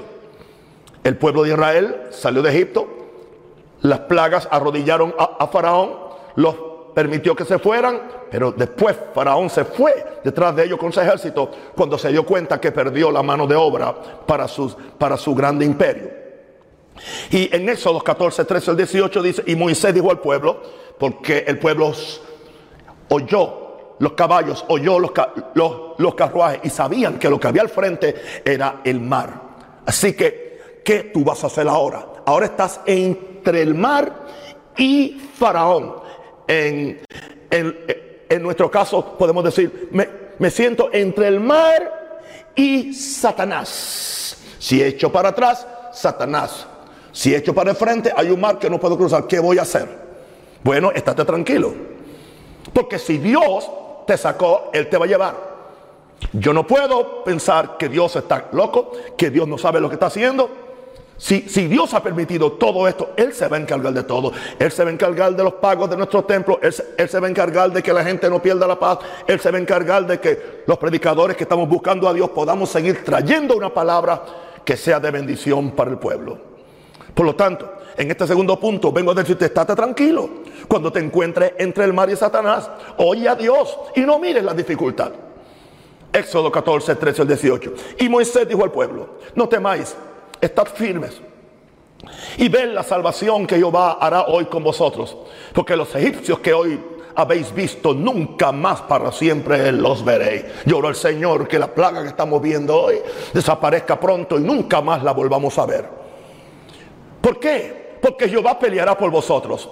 El 1.05 1.17
pueblo 1.17 1.43
de 1.43 1.49
Israel 1.53 2.03
salió 2.11 2.43
de 2.43 2.51
Egipto. 2.51 2.87
Las 3.81 4.01
plagas 4.01 4.47
arrodillaron 4.51 5.15
a, 5.19 5.47
Faraón. 5.47 5.95
Los 6.35 6.55
permitió 6.95 7.35
que 7.35 7.47
se 7.47 7.59
fueran. 7.59 8.03
Pero 8.31 8.53
después 8.53 8.95
Faraón 9.15 9.49
se 9.49 9.65
fue 9.65 10.21
detrás 10.23 10.55
de 10.55 10.65
ellos 10.65 10.79
con 10.79 10.93
su 10.93 11.01
ejército 11.01 11.51
cuando 11.75 11.97
se 11.97 12.11
dio 12.11 12.27
cuenta 12.27 12.61
que 12.61 12.71
perdió 12.73 13.11
la 13.11 13.23
mano 13.23 13.47
de 13.47 13.57
obra 13.57 13.95
para, 14.27 14.47
para 14.99 15.17
su 15.17 15.35
grande 15.35 15.65
imperio. 15.65 16.11
Y 17.31 17.57
en 17.57 17.71
Éxodos 17.71 18.03
14, 18.03 18.45
13 18.45 18.73
al 18.73 18.77
18 18.77 19.23
dice, 19.23 19.43
y 19.47 19.57
Moisés 19.57 19.95
dijo 19.95 20.11
al 20.11 20.19
pueblo, 20.19 20.61
porque 20.99 21.43
el 21.49 21.59
pueblo 21.59 21.95
oyó 23.09 23.66
los 23.99 24.13
caballos, 24.13 24.65
oyó 24.69 24.99
los, 24.99 25.11
los, 25.99 26.15
carruajes 26.15 26.61
y 26.65 26.71
sabían 26.71 27.19
que 27.19 27.31
lo 27.31 27.41
que 27.41 27.49
había 27.49 27.63
al 27.63 27.69
frente 27.69 28.15
era 28.45 28.81
el 28.85 29.01
mar. 29.01 29.43
Así 29.87 30.15
que, 30.15 30.83
¿qué 30.85 31.11
tú 31.15 31.25
vas 31.25 31.43
a 31.45 31.47
hacer 31.47 31.67
ahora? 31.69 32.07
Ahora 32.27 32.47
estás 32.47 32.81
entre 32.87 33.63
el 33.63 33.75
mar 33.75 34.13
y 34.77 35.21
Faraón. 35.39 35.95
En, 36.47 37.01
en, 37.51 38.43
nuestro 38.43 38.71
caso 38.71 39.17
podemos 39.19 39.43
decir, 39.45 39.89
me, 39.93 40.09
me 40.39 40.51
siento 40.51 40.91
entre 40.93 41.29
el 41.29 41.41
mar 41.41 42.21
y 42.55 42.93
Satanás. 42.93 44.37
Si 44.59 44.83
echo 44.83 45.11
para 45.11 45.31
atrás, 45.31 45.67
Satanás. 45.93 46.67
Si 47.13 47.35
echo 47.35 47.55
para 47.55 47.71
el 47.71 47.77
frente, 47.77 48.13
hay 48.15 48.31
un 48.31 48.41
mar 48.41 48.59
que 48.59 48.69
no 48.69 48.79
puedo 48.79 48.97
cruzar. 48.99 49.27
¿Qué 49.27 49.41
voy 49.41 49.59
a 49.59 49.63
hacer? 49.63 49.89
Bueno, 50.63 50.91
estate 50.91 51.25
tranquilo. 51.25 51.73
Porque 52.73 52.99
si 52.99 53.19
Dios 53.19 53.71
te 54.07 54.17
sacó, 54.17 54.71
Él 54.73 54.89
te 54.89 54.97
va 54.97 55.05
a 55.05 55.09
llevar. 55.09 55.57
Yo 56.33 56.53
no 56.53 56.67
puedo 56.67 57.25
pensar 57.25 57.77
que 57.77 57.89
Dios 57.89 58.17
está 58.17 58.49
loco, 58.53 58.93
que 59.17 59.31
Dios 59.31 59.47
no 59.47 59.59
sabe 59.59 59.81
lo 59.81 59.89
que 59.89 59.95
está 59.95 60.07
haciendo. 60.07 60.49
Si, 61.19 61.49
si, 61.49 61.67
Dios 61.67 61.95
ha 61.95 62.03
permitido 62.03 62.53
todo 62.53 62.87
esto, 62.87 63.13
Él 63.17 63.33
se 63.33 63.49
va 63.49 63.57
a 63.57 63.61
encargar 63.61 63.93
de 63.93 64.03
todo. 64.03 64.33
Él 64.59 64.71
se 64.71 64.85
va 64.85 64.91
a 64.91 64.93
encargar 64.93 65.35
de 65.35 65.43
los 65.43 65.55
pagos 65.55 65.89
de 65.89 65.97
nuestro 65.97 66.25
templo. 66.25 66.59
Él, 66.63 66.75
él, 66.99 67.09
se 67.09 67.19
va 67.19 67.27
a 67.27 67.31
encargar 67.31 67.73
de 67.73 67.83
que 67.83 67.93
la 67.93 68.05
gente 68.05 68.29
no 68.29 68.41
pierda 68.41 68.67
la 68.67 68.79
paz. 68.79 68.99
Él 69.27 69.41
se 69.41 69.51
va 69.51 69.57
a 69.57 69.61
encargar 69.61 70.07
de 70.07 70.21
que 70.21 70.63
los 70.67 70.77
predicadores 70.77 71.37
que 71.37 71.45
estamos 71.45 71.69
buscando 71.69 72.07
a 72.07 72.13
Dios 72.13 72.29
podamos 72.31 72.69
seguir 72.69 73.03
trayendo 73.03 73.57
una 73.57 73.73
palabra 73.73 74.23
que 74.63 74.77
sea 74.77 75.01
de 75.01 75.11
bendición 75.11 75.71
para 75.71 75.91
el 75.91 75.99
pueblo. 75.99 76.39
Por 77.15 77.25
lo 77.25 77.35
tanto, 77.35 77.76
en 77.97 78.11
este 78.11 78.27
segundo 78.27 78.59
punto 78.59 78.93
vengo 78.93 79.13
a 79.13 79.15
decirte, 79.15 79.47
estate 79.47 79.75
tranquilo. 79.75 80.29
Cuando 80.69 80.93
te 80.93 81.01
encuentres 81.01 81.55
entre 81.59 81.85
el 81.85 81.93
mar 81.93 82.11
y 82.11 82.17
Satanás, 82.17 82.69
oye 82.99 83.29
a 83.29 83.35
Dios 83.35 83.79
y 83.95 84.01
no 84.01 84.19
mires 84.19 84.45
la 84.45 84.55
dificultad. 84.55 85.13
Éxodo 86.13 86.51
14, 86.51 86.95
13 86.95 87.23
al 87.23 87.29
18. 87.29 87.75
Y 87.99 88.09
Moisés 88.09 88.49
dijo 88.49 88.65
al 88.65 88.73
pueblo, 88.73 89.19
no 89.35 89.49
temáis, 89.49 89.95
estad 90.41 90.67
firmes. 90.67 91.21
Y 92.39 92.49
ven 92.49 92.75
la 92.75 92.83
salvación 92.83 93.47
que 93.47 93.57
Jehová 93.57 93.99
hará 94.01 94.27
hoy 94.27 94.47
con 94.47 94.63
vosotros. 94.63 95.17
Porque 95.53 95.77
los 95.77 95.95
egipcios 95.95 96.39
que 96.39 96.53
hoy 96.53 96.81
habéis 97.15 97.53
visto, 97.55 97.95
nunca 97.95 98.53
más 98.53 98.83
para 98.83 99.11
siempre 99.11 99.73
los 99.73 100.05
veréis. 100.05 100.45
Lloro 100.67 100.89
al 100.89 100.95
Señor 100.95 101.49
que 101.49 101.59
la 101.59 101.75
plaga 101.75 102.03
que 102.03 102.09
estamos 102.09 102.41
viendo 102.43 102.77
hoy 102.77 102.97
desaparezca 103.33 103.99
pronto 103.99 104.39
y 104.39 104.43
nunca 104.43 104.81
más 104.83 105.03
la 105.03 105.13
volvamos 105.13 105.59
a 105.59 105.67
ver. 105.67 105.89
¿Por 107.21 107.41
qué? 107.41 107.86
Porque 108.01 108.29
Jehová 108.29 108.59
peleará 108.59 108.97
por 108.97 109.11
vosotros. 109.11 109.69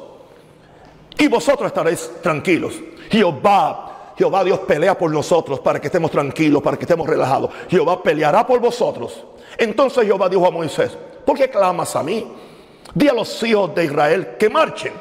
Y 1.19 1.29
vosotros 1.29 1.69
estaréis 1.69 2.11
tranquilos. 2.23 2.75
Jehová, 3.11 4.13
Jehová 4.17 4.45
Dios 4.45 4.61
pelea 4.61 4.97
por 4.97 5.11
nosotros 5.11 5.61
para 5.61 5.81
que 5.81 5.89
estemos 5.89 6.11
tranquilos, 6.11 6.63
para 6.63 6.77
que 6.77 6.85
estemos 6.85 7.07
relajados. 7.07 7.51
Jehová 7.69 8.03
peleará 8.03 8.47
por 8.47 8.61
vosotros. 8.61 9.25
Entonces 9.57 10.05
Jehová 10.05 10.29
dijo 10.29 10.47
a 10.47 10.51
Moisés, 10.51 10.97
¿por 11.25 11.37
qué 11.37 11.49
clamas 11.49 11.95
a 11.95 12.03
mí? 12.03 12.27
Di 12.95 13.09
a 13.09 13.13
los 13.13 13.43
hijos 13.43 13.75
de 13.75 13.85
Israel 13.85 14.37
que 14.39 14.49
marchen. 14.51 14.93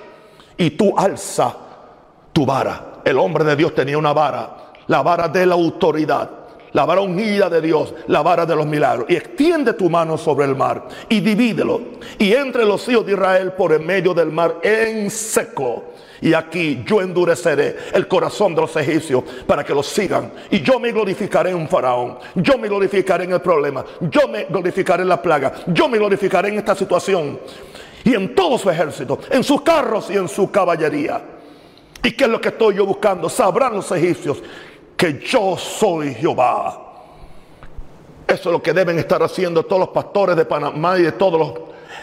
Y 0.57 0.71
tú 0.71 0.93
alza 0.97 1.55
tu 2.31 2.45
vara 2.45 2.93
el 3.03 3.19
hombre 3.19 3.43
de 3.43 3.55
Dios 3.55 3.75
tenía 3.75 3.97
una 3.97 4.13
vara, 4.13 4.71
la 4.87 5.01
vara 5.01 5.27
de 5.27 5.45
la 5.45 5.55
autoridad 5.55 6.29
la 6.73 6.85
vara 6.85 7.01
ungida 7.01 7.49
de 7.49 7.61
Dios, 7.61 7.93
la 8.07 8.21
vara 8.21 8.45
de 8.45 8.55
los 8.55 8.65
milagros. 8.65 9.05
Y 9.09 9.15
extiende 9.15 9.73
tu 9.73 9.89
mano 9.89 10.17
sobre 10.17 10.45
el 10.45 10.55
mar 10.55 10.87
y 11.07 11.21
divídelo. 11.21 11.81
Y 12.17 12.33
entre 12.33 12.65
los 12.65 12.87
hijos 12.89 13.05
de 13.05 13.13
Israel 13.13 13.53
por 13.53 13.73
en 13.73 13.85
medio 13.85 14.13
del 14.13 14.31
mar 14.31 14.57
en 14.61 15.09
seco. 15.09 15.85
Y 16.21 16.33
aquí 16.33 16.83
yo 16.85 17.01
endureceré 17.01 17.75
el 17.93 18.07
corazón 18.07 18.55
de 18.55 18.61
los 18.61 18.75
egipcios 18.75 19.23
para 19.45 19.63
que 19.63 19.73
los 19.73 19.87
sigan. 19.87 20.31
Y 20.49 20.61
yo 20.61 20.79
me 20.79 20.91
glorificaré 20.91 21.51
en 21.51 21.67
faraón. 21.67 22.17
Yo 22.35 22.57
me 22.57 22.67
glorificaré 22.67 23.25
en 23.25 23.33
el 23.33 23.41
problema. 23.41 23.83
Yo 23.99 24.27
me 24.27 24.45
glorificaré 24.45 25.03
en 25.03 25.09
la 25.09 25.21
plaga. 25.21 25.53
Yo 25.67 25.89
me 25.89 25.97
glorificaré 25.97 26.49
en 26.49 26.57
esta 26.57 26.75
situación. 26.75 27.39
Y 28.05 28.13
en 28.15 28.33
todo 28.33 28.57
su 28.57 28.69
ejército. 28.69 29.19
En 29.29 29.43
sus 29.43 29.61
carros 29.61 30.09
y 30.09 30.13
en 30.13 30.29
su 30.29 30.49
caballería. 30.49 31.21
¿Y 32.01 32.11
qué 32.11 32.23
es 32.23 32.29
lo 32.29 32.39
que 32.39 32.49
estoy 32.49 32.75
yo 32.75 32.85
buscando? 32.85 33.29
Sabrán 33.29 33.75
los 33.75 33.91
egipcios 33.91 34.41
que 35.03 35.19
yo 35.19 35.57
soy 35.57 36.13
Jehová. 36.13 36.79
Eso 38.25 38.49
es 38.49 38.53
lo 38.53 38.63
que 38.63 38.71
deben 38.71 38.97
estar 38.97 39.21
haciendo 39.21 39.63
todos 39.63 39.81
los 39.81 39.89
pastores 39.89 40.33
de 40.37 40.45
Panamá 40.45 40.97
y 40.97 41.01
de 41.01 41.11
todos 41.11 41.37
los, 41.37 41.53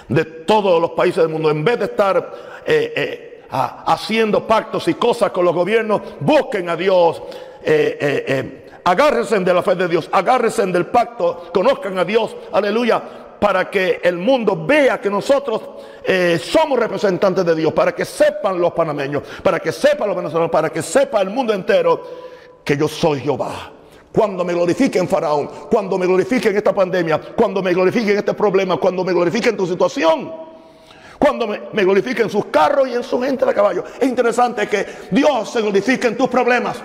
de 0.06 0.22
todos 0.26 0.78
los 0.78 0.90
países 0.90 1.22
del 1.22 1.30
mundo. 1.30 1.50
En 1.50 1.64
vez 1.64 1.78
de 1.78 1.86
estar 1.86 2.34
eh, 2.66 2.92
eh, 2.94 3.46
haciendo 3.50 4.46
pactos 4.46 4.86
y 4.86 4.92
cosas 4.92 5.30
con 5.30 5.46
los 5.46 5.54
gobiernos, 5.54 6.02
busquen 6.20 6.68
a 6.68 6.76
Dios. 6.76 7.22
Eh, 7.62 8.66
agárrense 8.84 9.38
de 9.38 9.54
la 9.54 9.62
fe 9.62 9.76
de 9.76 9.88
Dios, 9.88 10.06
agárrense 10.12 10.66
del 10.66 10.84
pacto, 10.84 11.48
conozcan 11.54 11.96
a 11.96 12.04
Dios, 12.04 12.36
aleluya, 12.52 13.02
para 13.40 13.70
que 13.70 14.02
el 14.04 14.18
mundo 14.18 14.66
vea 14.66 15.00
que 15.00 15.08
nosotros 15.08 15.62
somos 16.44 16.78
representantes 16.78 17.46
de 17.46 17.54
Dios, 17.54 17.72
para 17.72 17.94
que 17.94 18.04
sepan 18.04 18.60
los 18.60 18.74
panameños, 18.74 19.22
para 19.42 19.58
que 19.58 19.72
sepan 19.72 20.08
los 20.08 20.16
venezolanos, 20.18 20.50
para 20.50 20.68
que 20.68 20.82
sepa 20.82 21.22
el 21.22 21.30
mundo 21.30 21.54
entero 21.54 22.28
que 22.70 22.76
yo 22.76 22.86
soy 22.86 23.18
Jehová. 23.18 23.72
Cuando 24.12 24.44
me 24.44 24.52
glorifiquen 24.52 25.08
Faraón, 25.08 25.50
cuando 25.68 25.98
me 25.98 26.06
glorifiquen 26.06 26.56
esta 26.56 26.72
pandemia, 26.72 27.20
cuando 27.34 27.60
me 27.64 27.72
glorifiquen 27.72 28.16
este 28.16 28.32
problema, 28.32 28.76
cuando 28.76 29.02
me 29.02 29.12
glorifiquen 29.12 29.56
tu 29.56 29.66
situación, 29.66 30.32
cuando 31.18 31.48
me, 31.48 31.62
me 31.72 31.82
glorifiquen 31.82 32.30
sus 32.30 32.44
carros 32.44 32.86
y 32.86 32.94
en 32.94 33.02
su 33.02 33.20
gente 33.20 33.44
de 33.44 33.52
caballo. 33.52 33.82
Es 33.98 34.08
interesante 34.08 34.68
que 34.68 34.86
Dios 35.10 35.50
se 35.50 35.62
glorifique 35.62 36.06
en 36.06 36.16
tus 36.16 36.28
problemas. 36.28 36.76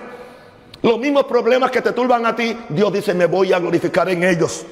Los 0.82 0.98
mismos 0.98 1.22
problemas 1.26 1.70
que 1.70 1.80
te 1.80 1.92
turban 1.92 2.26
a 2.26 2.34
ti, 2.34 2.56
Dios 2.68 2.92
dice, 2.92 3.14
me 3.14 3.26
voy 3.26 3.52
a 3.52 3.60
glorificar 3.60 4.08
en 4.08 4.24
ellos. 4.24 4.66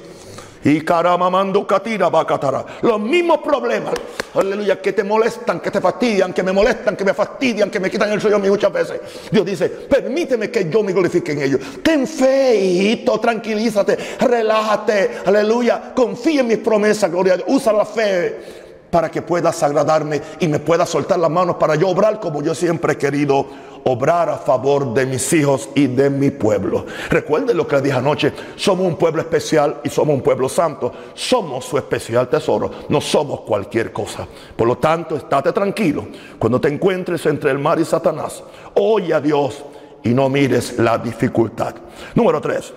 Y 0.65 0.81
caramamando 0.81 1.67
catira 1.67 2.09
bacatara. 2.09 2.65
Los 2.81 2.99
mismos 2.99 3.37
problemas, 3.37 3.93
aleluya, 4.33 4.81
que 4.81 4.93
te 4.93 5.03
molestan, 5.03 5.59
que 5.59 5.69
te 5.69 5.79
fastidian, 5.79 6.33
que 6.33 6.41
me 6.41 6.51
molestan, 6.51 6.95
que 6.95 7.05
me 7.05 7.13
fastidian, 7.13 7.69
que 7.69 7.79
me 7.79 7.91
quitan 7.91 8.11
el 8.11 8.19
sueño 8.19 8.37
a 8.37 8.39
mí 8.39 8.49
muchas 8.49 8.73
veces. 8.73 8.99
Dios 9.31 9.45
dice, 9.45 9.69
permíteme 9.69 10.49
que 10.49 10.67
yo 10.67 10.81
me 10.81 10.91
glorifique 10.91 11.33
en 11.33 11.43
ellos. 11.43 11.61
Ten 11.83 12.07
fe, 12.07 12.55
hijito, 12.55 13.19
tranquilízate, 13.19 13.95
relájate, 14.19 15.19
aleluya. 15.23 15.93
Confía 15.93 16.41
en 16.41 16.47
mis 16.47 16.57
promesas, 16.57 17.11
gloria 17.11 17.33
a 17.33 17.37
Dios. 17.37 17.47
Usa 17.49 17.71
la 17.71 17.85
fe 17.85 18.65
para 18.89 19.11
que 19.11 19.21
puedas 19.21 19.61
agradarme 19.61 20.19
y 20.39 20.47
me 20.47 20.57
puedas 20.57 20.89
soltar 20.89 21.19
las 21.19 21.29
manos 21.29 21.57
para 21.57 21.75
yo 21.75 21.89
obrar 21.89 22.19
como 22.19 22.41
yo 22.41 22.55
siempre 22.55 22.93
he 22.93 22.97
querido 22.97 23.45
obrar 23.87 24.29
a 24.29 24.37
favor 24.37 24.95
de 24.95 25.05
mis 25.05 25.31
hijos 25.33 25.69
y 25.75 25.85
de 25.85 26.09
mi 26.09 26.31
pueblo. 26.31 26.87
Recuerden 27.09 27.55
lo 27.55 27.67
que 27.67 27.75
les 27.75 27.83
dije 27.83 27.95
anoche, 27.95 28.33
somos 28.55 28.87
un 28.87 28.95
pueblo 28.95 29.21
especial 29.21 29.79
y 29.83 29.89
somos 29.89 30.15
un 30.15 30.23
pueblo 30.23 30.49
santo. 30.49 30.91
Somos 31.13 31.65
su 31.65 31.77
especial 31.77 32.27
tesoro, 32.27 32.71
no 32.89 32.99
somos 32.99 33.41
cualquier 33.41 33.93
cosa. 33.93 34.27
Por 34.55 34.67
lo 34.67 34.79
tanto, 34.79 35.15
estate 35.15 35.51
tranquilo 35.51 36.07
cuando 36.39 36.59
te 36.59 36.67
encuentres 36.67 37.23
entre 37.27 37.51
el 37.51 37.59
mar 37.59 37.77
y 37.79 37.85
Satanás. 37.85 38.43
Oye 38.73 39.13
a 39.13 39.21
Dios 39.21 39.63
y 40.03 40.09
no 40.09 40.29
mires 40.29 40.79
la 40.79 40.97
dificultad. 40.97 41.75
Número 42.15 42.41
3. 42.41 42.73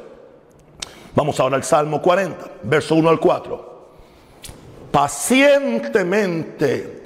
Vamos 1.15 1.41
ahora 1.41 1.57
al 1.57 1.65
Salmo 1.65 2.03
40, 2.03 2.51
verso 2.65 2.95
1 2.95 3.09
al 3.09 3.19
4. 3.19 3.69
Pacientemente, 4.91 7.03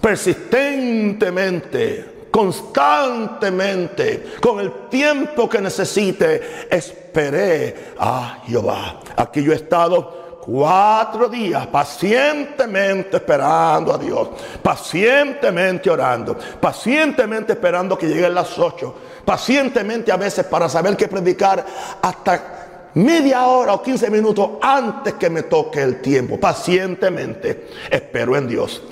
persistentemente, 0.00 2.09
constantemente, 2.30 4.34
con 4.40 4.60
el 4.60 4.88
tiempo 4.88 5.48
que 5.48 5.60
necesite, 5.60 6.68
esperé 6.70 7.94
a 7.98 8.42
Jehová. 8.46 9.00
Aquí 9.16 9.42
yo 9.42 9.52
he 9.52 9.56
estado 9.56 10.20
cuatro 10.40 11.28
días 11.28 11.66
pacientemente 11.66 13.18
esperando 13.18 13.92
a 13.92 13.98
Dios, 13.98 14.28
pacientemente 14.62 15.90
orando, 15.90 16.36
pacientemente 16.60 17.52
esperando 17.52 17.96
que 17.96 18.08
lleguen 18.08 18.34
las 18.34 18.58
ocho, 18.58 18.94
pacientemente 19.24 20.10
a 20.10 20.16
veces 20.16 20.46
para 20.46 20.68
saber 20.68 20.96
qué 20.96 21.08
predicar 21.08 21.64
hasta 22.00 22.90
media 22.94 23.46
hora 23.46 23.74
o 23.74 23.82
quince 23.82 24.10
minutos 24.10 24.50
antes 24.62 25.14
que 25.14 25.30
me 25.30 25.44
toque 25.44 25.82
el 25.82 26.00
tiempo. 26.00 26.40
Pacientemente 26.40 27.68
espero 27.90 28.36
en 28.36 28.48
Dios. 28.48 28.82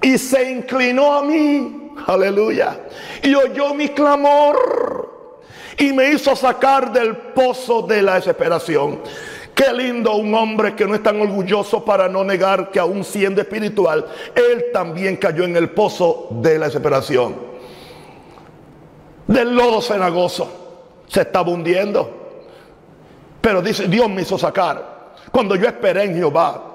Y 0.00 0.16
se 0.16 0.50
inclinó 0.50 1.12
a 1.12 1.22
mí 1.22 1.79
Aleluya. 2.06 2.80
Y 3.22 3.34
oyó 3.34 3.74
mi 3.74 3.88
clamor 3.88 5.10
y 5.78 5.92
me 5.92 6.10
hizo 6.10 6.34
sacar 6.36 6.92
del 6.92 7.16
pozo 7.16 7.82
de 7.82 8.02
la 8.02 8.14
desesperación. 8.16 9.00
Qué 9.54 9.72
lindo 9.72 10.14
un 10.14 10.34
hombre 10.34 10.74
que 10.74 10.86
no 10.86 10.94
es 10.94 11.02
tan 11.02 11.20
orgulloso 11.20 11.84
para 11.84 12.08
no 12.08 12.24
negar 12.24 12.70
que 12.70 12.78
aún 12.78 13.04
siendo 13.04 13.40
espiritual, 13.40 14.06
él 14.34 14.66
también 14.72 15.16
cayó 15.16 15.44
en 15.44 15.56
el 15.56 15.70
pozo 15.70 16.28
de 16.30 16.58
la 16.58 16.66
desesperación. 16.66 17.36
Del 19.26 19.54
lodo 19.54 19.82
cenagoso. 19.82 20.56
Se 21.06 21.22
estaba 21.22 21.50
hundiendo. 21.50 22.08
Pero 23.40 23.60
dice, 23.60 23.88
Dios 23.88 24.08
me 24.08 24.22
hizo 24.22 24.38
sacar. 24.38 25.14
Cuando 25.32 25.56
yo 25.56 25.66
esperé 25.66 26.04
en 26.04 26.14
Jehová, 26.14 26.69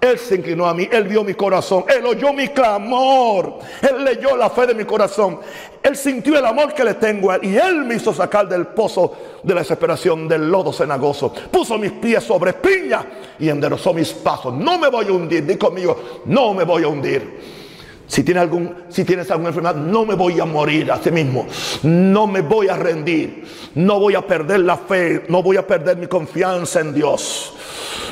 él 0.00 0.18
se 0.18 0.36
inclinó 0.36 0.66
a 0.66 0.72
mí, 0.72 0.88
Él 0.90 1.04
vio 1.04 1.22
mi 1.22 1.34
corazón, 1.34 1.84
Él 1.86 2.06
oyó 2.06 2.32
mi 2.32 2.48
clamor, 2.48 3.58
Él 3.82 4.02
leyó 4.02 4.34
la 4.34 4.48
fe 4.48 4.66
de 4.66 4.74
mi 4.74 4.84
corazón, 4.84 5.40
Él 5.82 5.94
sintió 5.94 6.38
el 6.38 6.46
amor 6.46 6.72
que 6.72 6.84
le 6.84 6.94
tengo 6.94 7.30
a 7.30 7.36
Él 7.36 7.44
y 7.44 7.56
Él 7.58 7.84
me 7.84 7.96
hizo 7.96 8.14
sacar 8.14 8.48
del 8.48 8.68
pozo 8.68 9.12
de 9.42 9.54
la 9.54 9.60
desesperación, 9.60 10.26
del 10.26 10.50
lodo 10.50 10.72
cenagoso. 10.72 11.34
Puso 11.50 11.76
mis 11.76 11.92
pies 11.92 12.24
sobre 12.24 12.54
piña 12.54 13.04
y 13.38 13.50
enderezó 13.50 13.92
mis 13.92 14.10
pasos. 14.12 14.54
No 14.54 14.78
me 14.78 14.88
voy 14.88 15.06
a 15.06 15.12
hundir, 15.12 15.44
di 15.44 15.56
conmigo, 15.56 16.00
no 16.24 16.54
me 16.54 16.64
voy 16.64 16.84
a 16.84 16.88
hundir. 16.88 17.59
Si 18.10 18.24
tienes, 18.24 18.42
algún, 18.42 18.74
si 18.88 19.04
tienes 19.04 19.30
alguna 19.30 19.50
enfermedad, 19.50 19.76
no 19.76 20.04
me 20.04 20.16
voy 20.16 20.40
a 20.40 20.44
morir 20.44 20.90
a 20.90 21.00
sí 21.00 21.12
mismo. 21.12 21.46
No 21.84 22.26
me 22.26 22.40
voy 22.40 22.66
a 22.66 22.74
rendir. 22.74 23.46
No 23.76 24.00
voy 24.00 24.16
a 24.16 24.26
perder 24.26 24.58
la 24.60 24.76
fe. 24.78 25.26
No 25.28 25.44
voy 25.44 25.56
a 25.56 25.64
perder 25.64 25.96
mi 25.96 26.08
confianza 26.08 26.80
en 26.80 26.92
Dios. 26.92 27.54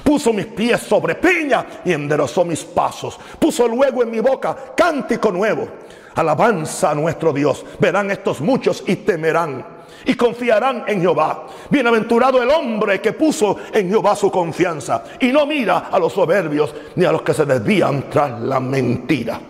Puso 0.05 0.33
mis 0.33 0.47
pies 0.47 0.83
sobre 0.83 1.17
piña 1.17 1.67
y 1.85 1.93
enderezó 1.93 2.45
mis 2.45 2.63
pasos. 2.63 3.19
Puso 3.41 3.67
luego 3.67 4.05
en 4.05 4.13
mi 4.13 4.21
boca 4.21 4.57
cántico 4.77 5.33
nuevo. 5.33 5.67
Alabanza 6.15 6.93
a 6.93 6.95
nuestro 6.95 7.33
Dios. 7.33 7.67
Verán 7.81 8.13
estos 8.13 8.41
muchos 8.41 8.85
y 8.87 8.95
temerán 8.95 9.67
y 10.05 10.15
confiarán 10.15 10.85
en 10.87 11.01
Jehová. 11.01 11.49
Bienaventurado 11.69 12.41
el 12.41 12.51
hombre 12.51 13.01
que 13.01 13.15
puso 13.15 13.57
en 13.73 13.89
Jehová 13.89 14.15
su 14.15 14.31
confianza 14.31 15.03
y 15.19 15.33
no 15.33 15.45
mira 15.45 15.89
a 15.91 15.99
los 15.99 16.13
soberbios 16.13 16.73
ni 16.95 17.05
a 17.05 17.11
los 17.11 17.23
que 17.23 17.35
se 17.35 17.45
desvían 17.45 18.09
tras 18.09 18.41
la 18.41 18.61
mentira. 18.61 19.41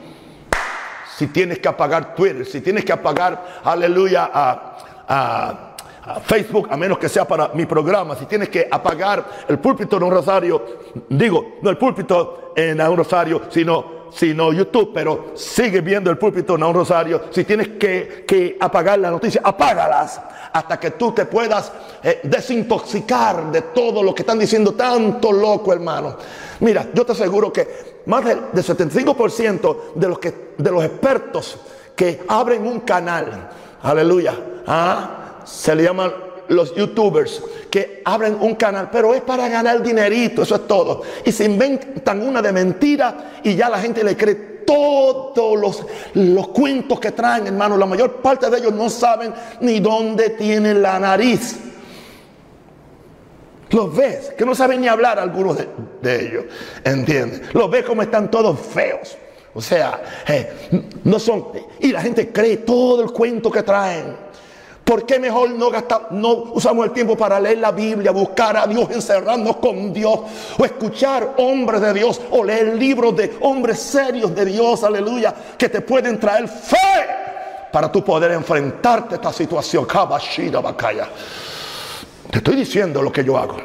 Si 1.19 1.27
tienes 1.27 1.59
que 1.59 1.67
apagar 1.67 2.15
Twitter, 2.15 2.47
si 2.47 2.61
tienes 2.61 2.85
que 2.85 2.93
apagar, 2.93 3.61
aleluya, 3.65 4.31
a 4.33 5.68
Facebook, 6.25 6.69
a 6.71 6.77
menos 6.77 6.99
que 6.99 7.09
sea 7.09 7.27
para 7.27 7.49
mi 7.55 7.67
programa. 7.67 8.17
Si 8.17 8.27
tienes 8.27 8.49
que 8.49 8.67
apagar 8.71 9.25
el 9.49 9.59
púlpito 9.59 9.97
en 9.97 10.03
un 10.05 10.11
rosario, 10.11 10.65
digo, 11.09 11.59
no 11.63 11.71
el 11.71 11.77
púlpito 11.77 12.53
en 12.57 12.81
un 12.81 12.97
rosario, 12.97 13.43
sino, 13.51 14.09
sino 14.11 14.53
YouTube, 14.53 14.91
pero 14.95 15.33
sigue 15.35 15.81
viendo 15.81 16.11
el 16.11 16.19
púlpito 16.19 16.55
en 16.55 16.63
un 16.63 16.75
rosario. 16.75 17.23
Si 17.31 17.45
tienes 17.45 17.69
que, 17.79 18.57
apagar 18.61 18.99
las 18.99 19.13
noticias, 19.13 19.45
apágalas 19.45 20.21
hasta 20.53 20.81
que 20.81 20.93
tú 20.93 21.13
te 21.13 21.27
puedas 21.27 21.71
eh, 22.03 22.21
desintoxicar 22.25 23.53
de 23.53 23.63
todo 23.63 24.03
lo 24.03 24.15
que 24.15 24.23
están 24.23 24.39
diciendo 24.39 24.73
tanto 24.73 25.31
loco, 25.31 25.73
hermano. 25.73 26.17
Mira, 26.61 26.89
yo 26.95 27.05
te 27.05 27.13
aseguro 27.13 27.53
que 27.53 28.03
más 28.07 28.25
del, 28.25 28.41
75% 28.53 29.95
de 29.95 30.09
los, 30.09 30.19
que, 30.19 30.53
de 30.57 30.71
los 30.71 30.85
expertos 30.85 31.59
que 31.95 32.23
abren 32.29 32.67
un 32.67 32.81
canal, 32.81 33.51
aleluya, 33.83 34.35
¿ah? 34.67 35.18
Se 35.49 35.75
le 35.75 35.85
llaman 35.85 36.13
los 36.49 36.75
youtubers 36.75 37.43
que 37.71 38.03
abren 38.05 38.37
un 38.41 38.55
canal, 38.55 38.89
pero 38.91 39.15
es 39.15 39.21
para 39.23 39.49
ganar 39.49 39.83
dinerito, 39.83 40.43
eso 40.43 40.57
es 40.57 40.67
todo. 40.67 41.03
Y 41.25 41.33
se 41.33 41.45
inventan 41.45 42.27
una 42.27 42.41
de 42.43 42.53
mentira 42.53 43.41
y 43.43 43.55
ya 43.55 43.69
la 43.69 43.79
gente 43.79 44.03
le 44.03 44.17
cree 44.17 44.59
todos 44.67 45.59
los, 45.59 45.87
los 46.15 46.49
cuentos 46.49 47.01
que 47.01 47.13
traen, 47.13 47.47
hermano. 47.47 47.77
La 47.77 47.87
mayor 47.87 48.17
parte 48.17 48.51
de 48.51 48.59
ellos 48.59 48.73
no 48.73 48.91
saben 48.91 49.33
ni 49.61 49.81
dónde 49.81 50.31
tienen 50.31 50.83
la 50.83 50.99
nariz. 50.99 51.57
Los 53.71 53.95
ves, 53.95 54.33
que 54.37 54.47
no 54.47 54.55
saben 54.55 54.81
ni 54.81 54.89
hablar 54.89 55.19
algunos 55.19 55.59
de, 56.01 56.21
ellos, 56.21 56.45
¿entiendes? 56.85 57.55
Los 57.55 57.71
ves 57.71 57.85
como 57.85 58.03
están 58.03 58.31
todos 58.31 58.59
feos. 58.59 59.17
O 59.55 59.61
sea, 59.61 60.01
eh, 60.27 60.51
no 61.05 61.19
son... 61.19 61.47
Y 61.81 61.93
la 61.93 62.01
gente 62.01 62.31
cree 62.31 62.59
todo 62.59 63.03
el 63.03 63.11
cuento 63.13 63.51
que 63.51 63.63
traen. 63.63 64.28
¿Por 64.89 65.05
qué 65.05 65.19
mejor 65.19 65.51
no, 65.51 65.69
gastamos, 65.69 66.13
no 66.13 66.33
usamos 66.55 66.87
el 66.87 66.93
tiempo 66.93 67.15
para 67.15 67.39
leer 67.39 67.59
la 67.59 67.73
Biblia, 67.73 68.11
buscar 68.11 68.57
a 68.57 68.67
Dios, 68.67 68.89
encerrarnos 68.91 69.57
con 69.57 69.93
Dios, 69.93 70.21
o 70.57 70.65
escuchar 70.65 71.35
hombres 71.37 71.83
de 71.83 71.93
Dios, 71.93 72.19
o 72.31 72.43
leer 72.43 72.75
libros 72.75 73.15
de 73.15 73.37
hombres 73.43 73.81
serios 73.81 74.35
de 74.35 74.47
Dios, 74.47 74.83
aleluya, 74.83 75.35
que 75.59 75.69
te 75.69 75.83
pueden 75.83 76.19
traer 76.19 76.49
fe 76.49 76.79
para 77.71 77.93
tú 77.93 78.03
poder 78.03 78.33
enfrentarte 78.33 79.17
a 79.17 79.17
esta 79.17 79.31
situación? 79.31 79.87
Te 82.31 82.39
estoy 82.39 82.57
diciendo 82.57 83.03
lo 83.03 83.13
que 83.13 83.23
yo 83.23 83.37
hago. 83.37 83.57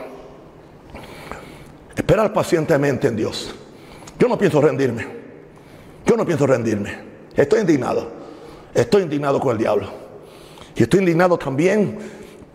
Esperar 1.96 2.34
pacientemente 2.34 3.08
en 3.08 3.16
Dios. 3.16 3.56
Yo 4.20 4.28
no 4.28 4.38
pienso 4.38 4.60
rendirme. 4.60 5.08
Yo 6.06 6.18
no 6.18 6.26
pienso 6.26 6.46
rendirme. 6.46 6.98
Estoy 7.34 7.62
indignado. 7.62 8.12
Estoy 8.74 9.04
indignado 9.04 9.40
con 9.40 9.54
el 9.54 9.58
diablo. 9.58 10.03
Y 10.76 10.84
estoy 10.84 11.00
indignado 11.00 11.38
también 11.38 11.98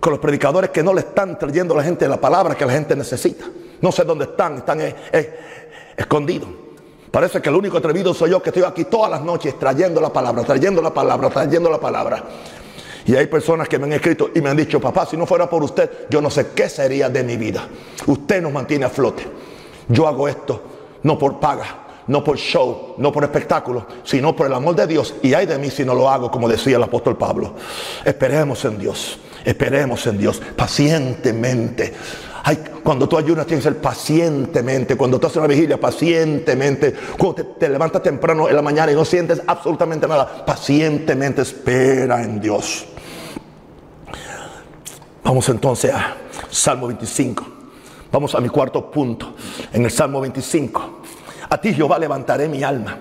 con 0.01 0.13
los 0.13 0.21
predicadores 0.21 0.71
que 0.71 0.83
no 0.83 0.93
le 0.95 1.01
están 1.01 1.39
trayendo 1.39 1.75
a 1.75 1.79
la 1.79 1.85
gente 1.85 2.09
la 2.09 2.21
palabra 2.21 2.55
que 2.55 2.65
la 2.65 2.73
gente 2.73 2.95
necesita. 2.95 3.45
No 3.81 3.93
sé 3.93 4.05
dónde 4.05 4.25
están, 4.25 4.59
están 4.59 4.81
eh, 4.81 4.95
eh, 5.13 5.39
escondidos. 5.97 6.49
Parece 7.11 7.41
que 7.41 7.49
el 7.49 7.55
único 7.55 7.79
atrevido 7.79 8.13
soy 8.13 8.31
yo 8.31 8.43
que 8.43 8.51
estoy 8.51 8.65
aquí 8.65 8.85
todas 8.85 9.11
las 9.11 9.23
noches 9.23 9.59
trayendo 9.59 10.01
la 10.01 10.13
palabra, 10.13 10.45
trayendo 10.45 10.83
la 10.83 10.93
palabra, 10.93 11.31
trayendo 11.31 11.71
la 11.71 11.81
palabra. 11.81 12.23
Y 13.07 13.17
hay 13.17 13.27
personas 13.27 13.69
que 13.69 13.79
me 13.79 13.87
han 13.87 13.93
escrito 13.95 14.31
y 14.35 14.41
me 14.41 14.51
han 14.51 14.57
dicho, 14.57 14.81
papá, 14.81 15.07
si 15.07 15.17
no 15.17 15.25
fuera 15.25 15.49
por 15.49 15.63
usted, 15.63 16.07
yo 16.11 16.21
no 16.21 16.29
sé 16.29 16.49
qué 16.55 16.69
sería 16.69 17.09
de 17.09 17.23
mi 17.23 17.37
vida. 17.37 17.67
Usted 18.07 18.43
nos 18.43 18.53
mantiene 18.53 18.85
a 18.85 18.91
flote. 18.91 19.25
Yo 19.89 20.07
hago 20.07 20.29
esto 20.29 20.63
no 21.03 21.19
por 21.19 21.41
paga, 21.41 21.87
no 22.09 22.25
por 22.25 22.37
show, 22.37 22.95
no 22.97 23.13
por 23.13 23.23
espectáculo, 23.23 23.87
sino 24.03 24.35
por 24.35 24.47
el 24.47 24.55
amor 24.55 24.75
de 24.75 24.87
Dios. 24.87 25.15
Y 25.23 25.35
hay 25.35 25.47
de 25.47 25.59
mí 25.59 25.71
si 25.71 25.85
no 25.85 25.95
lo 25.95 26.11
hago, 26.11 26.31
como 26.31 26.49
decía 26.49 26.77
el 26.77 26.83
apóstol 26.83 27.17
Pablo. 27.17 27.55
Esperemos 28.05 28.65
en 28.65 28.79
Dios, 28.79 29.19
esperemos 29.45 30.07
en 30.07 30.19
Dios, 30.19 30.41
pacientemente. 30.57 31.95
cuando 32.83 33.07
tú 33.07 33.19
ayunas 33.19 33.47
tienes 33.47 33.65
que 33.65 33.71
ser 33.71 33.81
pacientemente. 33.81 34.97
Cuando 34.97 35.21
tú 35.21 35.27
haces 35.27 35.37
una 35.37 35.47
vigilia, 35.47 35.79
pacientemente. 35.79 36.95
Cuando 37.19 37.45
te, 37.45 37.69
levantas 37.69 38.03
temprano 38.03 38.49
en 38.49 38.57
la 38.57 38.63
mañana 38.63 38.91
y 38.91 38.95
no 38.95 39.05
sientes 39.05 39.43
absolutamente 39.47 40.09
nada, 40.09 40.45
pacientemente 40.47 41.43
espera 41.43 42.23
en 42.23 42.41
Dios. 42.41 42.87
Vamos 45.23 45.47
entonces 45.51 45.93
a 45.93 46.17
Salmo 46.49 46.87
25. 46.87 47.47
Vamos 48.11 48.35
a 48.35 48.41
mi 48.41 48.49
cuarto 48.49 48.91
punto. 48.91 49.35
En 49.75 49.85
el 49.85 49.91
Salmo 49.91 50.23
25. 50.23 50.98
A 51.51 51.61
ti 51.61 51.73
Jehová 51.73 51.99
levantaré 51.99 52.49
mi 52.49 52.63
alma. 52.63 52.99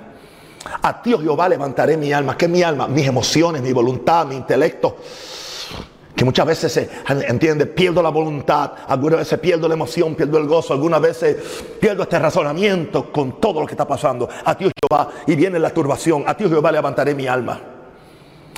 A 0.82 1.02
ti 1.02 1.16
Jehová 1.18 1.48
levantaré 1.50 1.98
mi 1.98 2.12
alma. 2.12 2.38
¿Qué 2.38 2.46
es 2.46 2.52
mi 2.52 2.64
alma? 2.64 2.88
Mis 2.88 3.08
emociones, 3.08 3.62
mi 3.62 3.72
voluntad, 3.74 4.26
mi 4.26 4.36
intelecto. 4.36 4.98
Que 6.16 6.26
muchas 6.26 6.48
veces 6.48 6.72
se 6.72 6.90
entiende, 7.08 7.68
pierdo 7.68 8.02
la 8.02 8.10
voluntad, 8.10 8.72
algunas 8.88 9.20
veces 9.20 9.38
pierdo 9.38 9.68
la 9.68 9.76
emoción, 9.76 10.16
pierdo 10.16 10.40
el 10.40 10.48
gozo, 10.48 10.74
algunas 10.74 11.00
veces 11.00 11.38
pierdo 11.80 12.02
este 12.04 12.18
razonamiento 12.18 13.12
con 13.12 13.40
todo 13.40 13.62
lo 13.62 13.68
que 13.68 13.74
está 13.74 13.88
pasando. 13.88 14.28
A 14.44 14.58
ti 14.58 14.66
Jehová, 14.66 15.10
y 15.28 15.36
viene 15.36 15.60
la 15.60 15.70
turbación, 15.70 16.24
a 16.26 16.36
ti 16.36 16.46
Jehová 16.50 16.72
levantaré 16.72 17.14
mi 17.14 17.28
alma. 17.28 17.62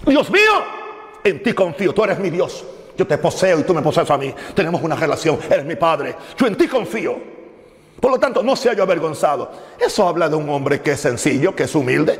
Dios 0.05 0.31
mío, 0.31 0.51
en 1.21 1.43
ti 1.43 1.51
confío, 1.51 1.93
tú 1.93 2.05
eres 2.05 2.17
mi 2.19 2.29
Dios. 2.29 2.63
Yo 2.97 3.05
te 3.05 3.17
poseo 3.17 3.59
y 3.59 3.63
tú 3.63 3.73
me 3.73 3.81
posees 3.81 4.09
a 4.09 4.17
mí. 4.17 4.33
Tenemos 4.55 4.81
una 4.81 4.95
relación, 4.95 5.37
eres 5.49 5.65
mi 5.65 5.75
Padre. 5.75 6.15
Yo 6.37 6.47
en 6.47 6.55
ti 6.55 6.67
confío. 6.67 7.38
Por 7.99 8.11
lo 8.11 8.19
tanto, 8.19 8.41
no 8.41 8.55
se 8.55 8.69
haya 8.69 8.83
avergonzado. 8.83 9.51
Eso 9.77 10.07
habla 10.07 10.29
de 10.29 10.35
un 10.35 10.49
hombre 10.49 10.81
que 10.81 10.91
es 10.91 10.99
sencillo, 10.99 11.55
que 11.55 11.63
es 11.63 11.75
humilde. 11.75 12.19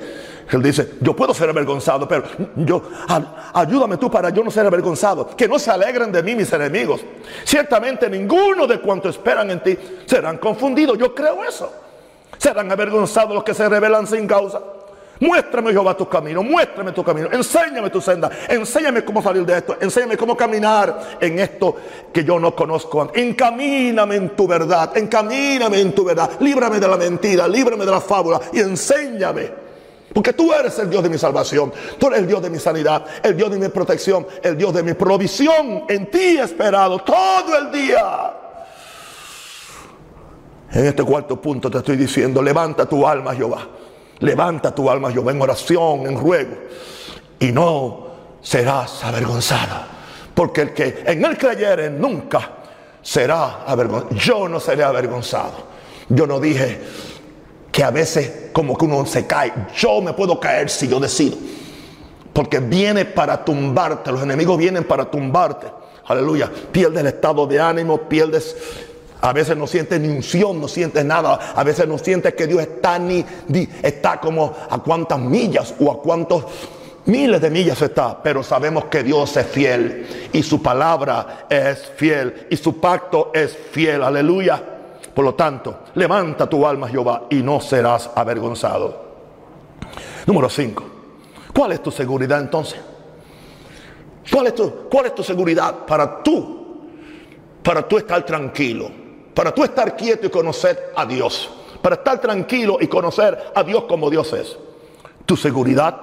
Él 0.52 0.63
dice, 0.63 0.96
yo 1.00 1.15
puedo 1.15 1.34
ser 1.34 1.50
avergonzado, 1.50 2.08
pero 2.08 2.24
yo, 2.56 2.82
ayúdame 3.54 3.98
tú 3.98 4.10
para 4.10 4.30
yo 4.32 4.44
no 4.44 4.50
ser 4.50 4.65
avergonzado. 4.65 5.36
Que 5.36 5.48
no 5.48 5.60
se 5.60 5.70
alegren 5.70 6.12
de 6.12 6.24
mí 6.24 6.36
mis 6.36 6.52
enemigos. 6.52 7.02
Ciertamente 7.44 8.10
ninguno 8.10 8.65
de 8.65 8.82
cuantos 8.82 9.15
esperan 9.15 9.52
en 9.52 9.62
ti 9.62 9.78
serán 10.06 10.38
confundidos. 10.38 10.98
Yo 10.98 11.13
creo 11.13 11.44
eso. 11.44 11.72
Serán 12.38 12.72
avergonzados 12.72 13.36
los 13.36 13.44
que 13.44 13.54
se 13.54 13.68
rebelan 13.70 14.08
sin 14.08 14.28
causa. 14.28 14.60
Muéstrame, 15.19 15.71
Jehová, 15.71 15.97
tu 15.97 16.08
camino, 16.08 16.41
muéstrame 16.41 16.93
tu 16.93 17.03
camino, 17.03 17.27
enséñame 17.32 17.89
tu 17.89 17.99
senda, 17.99 18.29
enséñame 18.47 19.03
cómo 19.03 19.21
salir 19.21 19.45
de 19.45 19.58
esto, 19.58 19.75
enséñame 19.82 20.15
cómo 20.15 20.38
caminar 20.38 21.17
en 21.19 21.39
esto 21.39 21.75
que 22.13 22.23
yo 22.23 22.39
no 22.39 22.55
conozco. 22.55 23.12
Encamíname 23.13 24.15
en 24.15 24.29
tu 24.29 24.47
verdad, 24.47 24.95
encamíname 24.95 25.82
en 25.82 25.93
tu 25.93 26.05
verdad, 26.05 26.32
líbrame 26.39 26.79
de 26.79 26.88
la 26.88 26.95
mentira, 26.95 27.49
líbrame 27.49 27.86
de 27.86 27.91
la 27.91 27.99
fábula 27.99 28.39
y 28.53 28.60
enséñame. 28.62 29.69
Porque 30.13 30.32
tú 30.32 30.53
eres 30.53 30.79
el 30.79 30.89
Dios 30.89 31.03
de 31.03 31.10
mi 31.10 31.17
salvación, 31.17 31.73
tú 31.99 32.08
eres 32.08 32.19
el 32.19 32.27
Dios 32.27 32.41
de 32.41 32.49
mi 32.49 32.58
sanidad, 32.58 33.05
el 33.21 33.36
Dios 33.36 33.51
de 33.51 33.60
mi 33.60 33.67
protección, 33.67 34.25
el 34.41 34.58
Dios 34.58 34.73
de 34.73 34.84
mi 34.84 34.93
provisión. 34.93 35.84
En 35.89 36.10
ti 36.10 36.38
he 36.38 36.41
esperado 36.41 36.99
todo 36.99 37.58
el 37.58 37.71
día. 37.71 38.34
En 40.71 40.86
este 40.86 41.03
cuarto 41.03 41.41
punto 41.41 41.69
te 41.69 41.79
estoy 41.79 41.97
diciendo, 41.97 42.41
levanta 42.41 42.86
tu 42.88 43.05
alma, 43.05 43.36
Jehová. 43.36 43.67
Levanta 44.21 44.73
tu 44.73 44.89
alma, 44.89 45.12
yo 45.12 45.27
en 45.29 45.41
oración, 45.41 46.05
en 46.05 46.19
ruego, 46.19 46.55
y 47.39 47.51
no 47.51 48.08
serás 48.41 49.03
avergonzado. 49.03 49.75
Porque 50.34 50.62
el 50.62 50.73
que 50.73 51.03
en 51.05 51.23
él 51.23 51.38
creyere 51.38 51.89
nunca 51.89 52.49
será 53.01 53.63
avergonzado. 53.65 54.15
Yo 54.15 54.47
no 54.47 54.60
seré 54.60 54.84
avergonzado. 54.84 55.69
Yo 56.10 56.25
no 56.25 56.39
dije 56.39 56.79
que 57.71 57.84
a 57.84 57.91
veces 57.91 58.49
como 58.51 58.77
que 58.77 58.86
uno 58.86 59.05
se 59.05 59.25
cae. 59.25 59.53
Yo 59.75 60.01
me 60.01 60.13
puedo 60.13 60.39
caer 60.39 60.69
si 60.69 60.88
yo 60.88 60.99
decido. 60.99 61.38
Porque 62.34 62.60
viene 62.60 63.05
para 63.05 63.43
tumbarte. 63.43 64.12
Los 64.12 64.23
enemigos 64.23 64.58
vienen 64.58 64.84
para 64.84 65.05
tumbarte. 65.05 65.67
Aleluya. 66.08 66.51
Pierdes 66.71 67.01
el 67.01 67.08
estado 67.08 67.45
de 67.45 67.60
ánimo, 67.60 67.97
pierdes 68.10 68.55
a 69.21 69.34
veces 69.34 69.58
no 69.58 69.67
sientes 69.67 69.99
ni 69.99 70.08
unción, 70.08 70.62
no 70.62 70.67
sientes 70.67 71.03
nada. 71.03 71.53
A 71.55 71.63
veces 71.63 71.88
no 71.88 71.97
sientes 71.97 72.34
que 72.34 72.47
Dios 72.47 72.62
está 72.62 72.97
ni, 72.97 73.25
está 73.84 74.19
como 74.19 74.55
a 74.69 74.77
cuántas 74.79 75.19
millas 75.19 75.73
o 75.79 75.91
a 75.91 76.01
cuántos 76.01 76.45
miles 77.05 77.41
de 77.41 77.49
millas 77.49 77.82
está. 77.82 78.21
Pero 78.23 78.43
sabemos 78.43 78.86
que 78.86 79.03
Dios 79.03 79.36
es 79.36 79.45
fiel 79.47 80.29
y 80.32 80.41
su 80.41 80.62
palabra 80.62 81.47
es 81.49 81.91
fiel 81.97 82.47
y 82.49 82.55
su 82.55 82.79
pacto 82.79 83.32
es 83.34 83.55
fiel. 83.71 84.03
Aleluya. 84.03 84.62
Por 85.13 85.25
lo 85.25 85.36
tanto, 85.36 85.79
levanta 85.95 86.47
tu 86.47 86.65
alma, 86.65 86.88
Jehová, 86.88 87.23
y 87.29 87.41
no 87.41 87.60
serás 87.60 88.10
avergonzado. 88.15 89.10
Número 90.25 90.49
5. 90.49 90.84
¿Cuál 91.53 91.73
es 91.73 91.84
tu 91.84 91.91
seguridad 91.91 92.39
entonces? 92.39 92.79
¿Cuál 94.32 94.47
es 94.47 94.55
tu, 94.55 94.71
cuál 94.89 95.08
es 95.08 95.15
tu 95.15 95.23
seguridad 95.23 95.86
para 95.86 96.23
tú? 96.23 96.58
Para 97.62 97.86
tú 97.86 97.97
estar 97.97 98.25
tranquilo 98.25 99.09
para 99.34 99.54
tú 99.54 99.63
estar 99.63 99.96
quieto 99.96 100.28
y 100.28 100.30
conocer 100.30 100.94
a 100.96 101.06
Dios. 101.06 101.50
Para 101.82 101.96
estar 101.96 102.20
tranquilo 102.20 102.78
y 102.82 102.88
conocer 102.88 103.52
a 103.56 103.63
Dios 103.63 103.86
como 103.86 104.10
Dios 104.10 104.34
es. 104.34 104.58
Tu 105.26 105.38
seguridad 105.38 105.98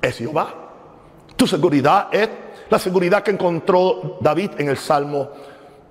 es 0.00 0.16
Jehová. 0.16 0.54
Tu 1.36 1.46
seguridad 1.46 2.08
es 2.10 2.28
la 2.68 2.78
seguridad 2.78 3.22
que 3.22 3.30
encontró 3.30 4.18
David 4.20 4.50
en 4.58 4.68
el 4.68 4.76
Salmo 4.76 5.30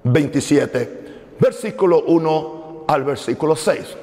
27, 0.04 1.36
versículo 1.40 2.04
1 2.06 2.86
al 2.88 3.04
versículo 3.04 3.56
6. 3.56 3.98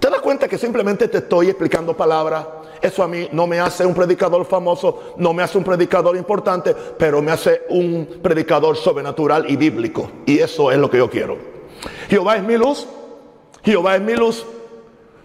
¿Te 0.00 0.10
das 0.10 0.20
cuenta 0.20 0.48
que 0.48 0.58
simplemente 0.58 1.08
te 1.08 1.18
estoy 1.18 1.48
explicando 1.48 1.96
palabras? 1.96 2.44
Eso 2.80 3.04
a 3.04 3.08
mí 3.08 3.28
no 3.30 3.46
me 3.46 3.60
hace 3.60 3.86
un 3.86 3.94
predicador 3.94 4.44
famoso, 4.44 5.14
no 5.18 5.32
me 5.32 5.44
hace 5.44 5.56
un 5.56 5.62
predicador 5.62 6.16
importante, 6.16 6.74
pero 6.98 7.22
me 7.22 7.30
hace 7.30 7.62
un 7.68 8.18
predicador 8.20 8.76
sobrenatural 8.76 9.48
y 9.48 9.54
bíblico. 9.54 10.10
Y 10.26 10.40
eso 10.40 10.72
es 10.72 10.78
lo 10.78 10.90
que 10.90 10.98
yo 10.98 11.08
quiero. 11.08 11.51
Jehová 12.08 12.36
es 12.36 12.42
mi 12.42 12.56
luz. 12.56 12.86
Jehová 13.64 13.96
es 13.96 14.02
mi 14.02 14.14
luz. 14.14 14.44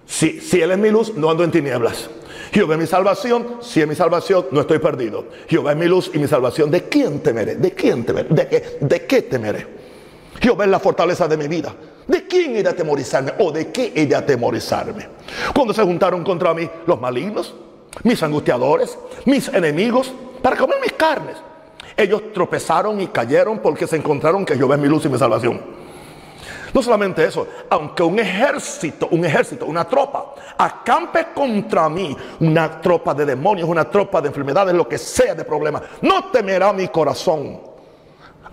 Si, 0.06 0.40
si 0.40 0.62
Él 0.62 0.72
es 0.72 0.78
mi 0.78 0.90
luz, 0.90 1.14
no 1.16 1.30
ando 1.30 1.44
en 1.44 1.52
tinieblas. 1.52 2.10
Jehová 2.52 2.76
es 2.76 2.80
mi 2.80 2.88
salvación. 2.88 3.58
Si 3.62 3.82
es 3.82 3.88
mi 3.88 3.96
salvación, 3.96 4.48
no 4.52 4.62
estoy 4.62 4.80
perdido. 4.80 5.26
Jehová 5.48 5.72
es 5.72 5.78
mi 5.78 5.88
luz 5.88 6.12
y 6.14 6.20
mi 6.20 6.28
salvación. 6.28 6.72
¿De 6.72 6.84
quién 6.84 7.20
temeré? 7.22 7.56
¿De 7.56 7.72
quién 7.72 8.06
temeré? 8.06 8.30
¿De 8.30 8.48
qué, 8.48 8.78
de 8.80 9.06
qué 9.06 9.22
temeré? 9.24 9.68
Jehová 10.40 10.66
es 10.66 10.70
la 10.70 10.80
fortaleza 10.80 11.28
de 11.28 11.38
mi 11.38 11.48
vida. 11.48 11.74
¿De 12.08 12.26
quién 12.26 12.56
he 12.56 12.64
de 12.64 12.70
atemorizarme? 12.70 13.34
¿O 13.40 13.52
de 13.52 13.72
qué 13.72 13.92
he 13.96 14.06
de 14.06 14.16
atemorizarme? 14.16 15.08
Cuando 15.54 15.74
se 15.74 15.84
juntaron 15.84 16.24
contra 16.24 16.54
mí 16.54 16.70
los 16.86 17.02
malignos, 17.02 17.54
mis 18.04 18.22
angustiadores, 18.24 18.98
mis 19.26 19.48
enemigos, 19.50 20.14
para 20.42 20.56
comer 20.56 20.78
mis 20.82 20.94
carnes. 20.94 21.36
Ellos 21.96 22.32
tropezaron 22.34 23.02
y 23.02 23.08
cayeron 23.08 23.60
porque 23.60 23.88
se 23.88 23.98
encontraron 23.98 24.46
que 24.46 24.56
Jehová 24.56 24.76
es 24.76 24.82
mi 24.82 24.88
luz 24.88 25.04
y 25.06 25.10
mi 25.10 25.18
salvación. 25.18 25.60
No 26.74 26.82
solamente 26.82 27.24
eso, 27.24 27.48
aunque 27.70 28.04
un 28.04 28.20
ejército, 28.20 29.08
un 29.12 29.24
ejército, 29.26 29.66
una 29.66 29.86
tropa, 29.86 30.34
acampe 30.58 31.28
contra 31.34 31.90
mí, 31.90 32.16
una 32.40 32.82
tropa 32.82 33.14
de 33.14 33.26
demonios, 33.26 33.70
una 33.70 33.90
tropa 33.90 34.22
de 34.22 34.28
enfermedades, 34.28 34.76
lo 34.76 34.88
que 34.88 34.98
sea 34.98 35.34
de 35.36 35.46
problema, 35.46 35.82
no 36.02 36.26
temerá 36.26 36.74
mi 36.74 36.88
corazón. 36.90 37.62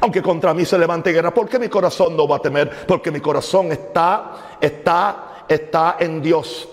Aunque 0.01 0.23
contra 0.23 0.53
mí 0.53 0.65
se 0.65 0.79
levante 0.79 1.13
guerra, 1.13 1.33
porque 1.33 1.59
mi 1.59 1.69
corazón 1.69 2.17
no 2.17 2.27
va 2.29 2.37
a 2.37 2.41
temer? 2.41 2.87
Porque 2.87 3.11
mi 3.11 3.21
corazón 3.21 3.73
está, 3.73 4.57
está, 4.61 5.45
está 5.49 5.97
en 5.99 6.21
Dios. 6.21 6.69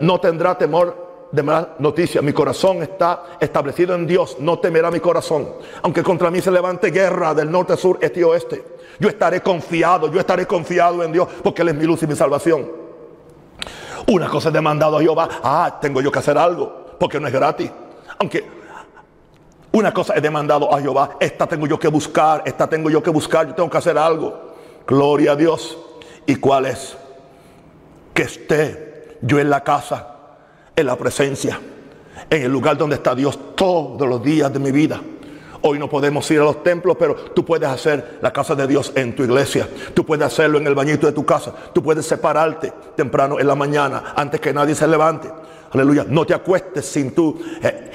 No 0.00 0.20
tendrá 0.20 0.56
temor 0.58 1.09
de 1.32 1.42
mala 1.42 1.76
noticia. 1.78 2.22
Mi 2.22 2.32
corazón 2.32 2.82
está 2.82 3.24
establecido 3.40 3.94
en 3.94 4.06
Dios. 4.06 4.36
No 4.40 4.58
temerá 4.58 4.90
mi 4.90 5.00
corazón. 5.00 5.48
Aunque 5.82 6.02
contra 6.02 6.30
mí 6.30 6.40
se 6.40 6.50
levante 6.50 6.90
guerra 6.90 7.34
del 7.34 7.50
norte, 7.50 7.76
sur, 7.76 7.98
este 8.00 8.20
y 8.20 8.22
oeste. 8.22 8.64
Yo 8.98 9.08
estaré 9.08 9.40
confiado, 9.40 10.10
yo 10.10 10.20
estaré 10.20 10.46
confiado 10.46 11.02
en 11.02 11.12
Dios 11.12 11.28
porque 11.42 11.62
Él 11.62 11.68
es 11.68 11.74
mi 11.74 11.84
luz 11.84 12.02
y 12.02 12.06
mi 12.06 12.16
salvación. 12.16 12.70
Una 14.06 14.28
cosa 14.28 14.48
es 14.48 14.54
demandado 14.54 14.98
a 14.98 15.00
Jehová. 15.00 15.28
Ah, 15.42 15.78
tengo 15.80 16.00
yo 16.00 16.10
que 16.10 16.18
hacer 16.18 16.36
algo 16.36 16.96
porque 16.98 17.20
no 17.20 17.26
es 17.26 17.32
gratis. 17.32 17.70
Aunque 18.18 18.44
una 19.72 19.94
cosa 19.94 20.14
es 20.14 20.22
demandado 20.22 20.74
a 20.74 20.80
Jehová. 20.80 21.16
Esta 21.20 21.46
tengo 21.46 21.66
yo 21.66 21.78
que 21.78 21.88
buscar, 21.88 22.42
esta 22.44 22.66
tengo 22.66 22.90
yo 22.90 23.02
que 23.02 23.10
buscar. 23.10 23.46
Yo 23.46 23.54
tengo 23.54 23.70
que 23.70 23.78
hacer 23.78 23.96
algo. 23.96 24.54
Gloria 24.86 25.32
a 25.32 25.36
Dios. 25.36 25.78
¿Y 26.26 26.36
cuál 26.36 26.66
es? 26.66 26.96
Que 28.12 28.22
esté 28.22 29.18
yo 29.22 29.38
en 29.38 29.48
la 29.48 29.62
casa 29.62 30.19
la 30.84 30.96
presencia, 30.96 31.58
en 32.28 32.42
el 32.42 32.50
lugar 32.50 32.76
donde 32.76 32.96
está 32.96 33.14
Dios 33.14 33.56
todos 33.56 34.08
los 34.08 34.22
días 34.22 34.52
de 34.52 34.58
mi 34.58 34.72
vida. 34.72 35.00
Hoy 35.62 35.78
no 35.78 35.90
podemos 35.90 36.30
ir 36.30 36.40
a 36.40 36.44
los 36.44 36.62
templos, 36.62 36.96
pero 36.98 37.14
tú 37.14 37.44
puedes 37.44 37.68
hacer 37.68 38.18
la 38.22 38.32
casa 38.32 38.54
de 38.54 38.66
Dios 38.66 38.92
en 38.94 39.14
tu 39.14 39.22
iglesia. 39.22 39.68
Tú 39.92 40.06
puedes 40.06 40.26
hacerlo 40.26 40.58
en 40.58 40.66
el 40.66 40.74
bañito 40.74 41.06
de 41.06 41.12
tu 41.12 41.26
casa. 41.26 41.52
Tú 41.74 41.82
puedes 41.82 42.06
separarte 42.06 42.72
temprano 42.96 43.38
en 43.38 43.46
la 43.46 43.54
mañana 43.54 44.14
antes 44.16 44.40
que 44.40 44.54
nadie 44.54 44.74
se 44.74 44.88
levante. 44.88 45.28
Aleluya. 45.72 46.04
No 46.08 46.26
te 46.26 46.34
acuestes 46.34 46.84
sin 46.84 47.12
tú 47.12 47.40
eh, 47.62 47.92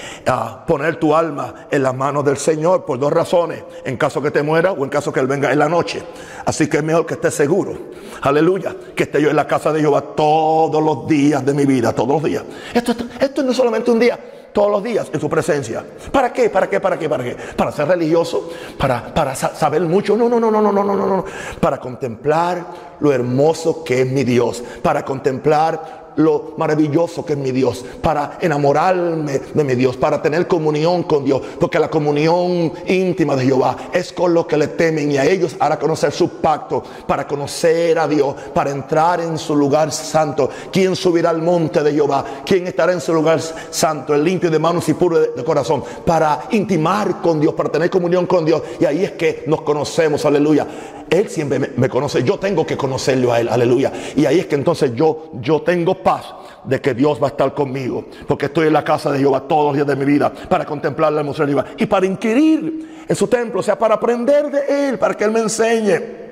poner 0.65 0.95
tu 0.95 1.13
alma 1.13 1.67
en 1.69 1.83
las 1.83 1.93
manos 1.93 2.23
del 2.23 2.37
Señor 2.37 2.85
por 2.85 2.97
dos 2.97 3.11
razones. 3.11 3.63
En 3.83 3.97
caso 3.97 4.21
que 4.21 4.31
te 4.31 4.41
muera 4.43 4.71
o 4.71 4.83
en 4.83 4.89
caso 4.89 5.11
que 5.11 5.19
Él 5.19 5.27
venga 5.27 5.51
en 5.51 5.59
la 5.59 5.67
noche. 5.67 6.01
Así 6.45 6.67
que 6.67 6.77
es 6.77 6.83
mejor 6.83 7.05
que 7.05 7.15
estés 7.15 7.33
seguro. 7.33 7.73
Aleluya. 8.21 8.75
Que 8.95 9.03
esté 9.03 9.21
yo 9.21 9.29
en 9.29 9.35
la 9.35 9.45
casa 9.45 9.73
de 9.73 9.81
Jehová 9.81 10.01
todos 10.15 10.81
los 10.81 11.05
días 11.07 11.45
de 11.45 11.53
mi 11.53 11.65
vida. 11.65 11.91
Todos 11.91 12.09
los 12.09 12.23
días. 12.23 12.43
Esto, 12.73 12.95
esto 13.19 13.43
no 13.43 13.51
es 13.51 13.57
solamente 13.57 13.91
un 13.91 13.99
día 13.99 14.19
todos 14.53 14.71
los 14.71 14.81
días 14.81 15.09
en 15.11 15.19
su 15.19 15.29
presencia. 15.29 15.85
¿Para 16.13 16.31
qué? 16.31 16.49
¿Para 16.49 16.69
qué? 16.69 16.79
¿Para 16.79 16.97
qué? 16.97 17.09
¿Para 17.09 17.25
qué? 17.25 17.35
¿Para 17.57 17.73
ser 17.73 17.89
religioso? 17.89 18.49
¿Para, 18.77 19.13
para 19.13 19.35
saber 19.35 19.81
mucho? 19.81 20.15
No, 20.15 20.29
no, 20.29 20.39
no, 20.39 20.49
no, 20.49 20.61
no, 20.61 20.71
no, 20.71 20.83
no, 20.85 20.95
no. 20.95 21.25
Para 21.59 21.77
contemplar 21.77 22.65
lo 23.01 23.11
hermoso 23.11 23.83
que 23.83 24.03
es 24.03 24.07
mi 24.07 24.23
Dios. 24.23 24.63
Para 24.81 25.03
contemplar 25.03 26.04
lo 26.17 26.53
maravilloso 26.57 27.25
que 27.25 27.33
es 27.33 27.39
mi 27.39 27.51
Dios, 27.51 27.85
para 28.01 28.37
enamorarme 28.41 29.41
de 29.53 29.63
mi 29.63 29.75
Dios, 29.75 29.97
para 29.97 30.21
tener 30.21 30.47
comunión 30.47 31.03
con 31.03 31.23
Dios, 31.25 31.41
porque 31.59 31.79
la 31.79 31.89
comunión 31.89 32.71
íntima 32.87 33.35
de 33.35 33.45
Jehová 33.45 33.77
es 33.93 34.13
con 34.13 34.33
los 34.33 34.45
que 34.45 34.57
le 34.57 34.67
temen 34.67 35.11
y 35.11 35.17
a 35.17 35.25
ellos 35.25 35.55
hará 35.59 35.77
conocer 35.79 36.11
su 36.11 36.29
pacto, 36.29 36.83
para 37.07 37.27
conocer 37.27 37.99
a 37.99 38.07
Dios, 38.07 38.35
para 38.53 38.71
entrar 38.71 39.19
en 39.21 39.37
su 39.37 39.55
lugar 39.55 39.91
santo. 39.91 40.49
¿Quién 40.71 40.95
subirá 40.95 41.29
al 41.29 41.41
monte 41.41 41.83
de 41.83 41.93
Jehová? 41.93 42.25
¿Quién 42.45 42.67
estará 42.67 42.93
en 42.93 43.01
su 43.01 43.13
lugar 43.13 43.39
santo, 43.41 44.13
el 44.13 44.23
limpio 44.23 44.49
de 44.49 44.59
manos 44.59 44.87
y 44.89 44.93
puro 44.93 45.19
de, 45.19 45.27
de 45.35 45.43
corazón? 45.43 45.83
Para 46.05 46.43
intimar 46.51 47.21
con 47.21 47.39
Dios, 47.39 47.53
para 47.53 47.69
tener 47.69 47.89
comunión 47.89 48.25
con 48.25 48.45
Dios. 48.45 48.61
Y 48.79 48.85
ahí 48.85 49.03
es 49.03 49.11
que 49.11 49.43
nos 49.47 49.61
conocemos, 49.61 50.25
aleluya. 50.25 50.67
Él 51.09 51.29
siempre 51.29 51.59
me, 51.59 51.89
conoce, 51.89 52.23
yo 52.23 52.37
tengo 52.37 52.65
que 52.65 52.75
conocerlo 52.75 53.31
a 53.31 53.39
Él, 53.39 53.49
aleluya. 53.49 53.91
Y 54.15 54.25
ahí 54.25 54.39
es 54.39 54.45
que 54.47 54.55
entonces 54.55 54.93
yo, 54.95 55.31
yo 55.41 55.61
tengo 55.61 55.95
paz 55.95 56.25
de 56.63 56.81
que 56.81 56.93
Dios 56.93 57.21
va 57.21 57.27
a 57.27 57.29
estar 57.31 57.53
conmigo, 57.53 58.05
porque 58.27 58.47
estoy 58.47 58.67
en 58.67 58.73
la 58.73 58.83
casa 58.83 59.11
de 59.11 59.19
Jehová 59.19 59.41
todos 59.47 59.65
los 59.65 59.75
días 59.75 59.87
de 59.87 59.95
mi 59.95 60.05
vida 60.05 60.31
para 60.31 60.65
contemplar 60.65 61.13
la 61.13 61.19
hermosura 61.19 61.45
de 61.45 61.53
Jehová 61.53 61.65
y 61.77 61.85
para 61.85 62.05
inquirir 62.05 63.05
en 63.07 63.15
su 63.15 63.27
templo, 63.27 63.59
o 63.59 63.63
sea, 63.63 63.77
para 63.77 63.95
aprender 63.95 64.49
de 64.49 64.89
Él, 64.89 64.99
para 64.99 65.13
que 65.13 65.23
Él 65.23 65.31
me 65.31 65.41
enseñe. 65.41 66.25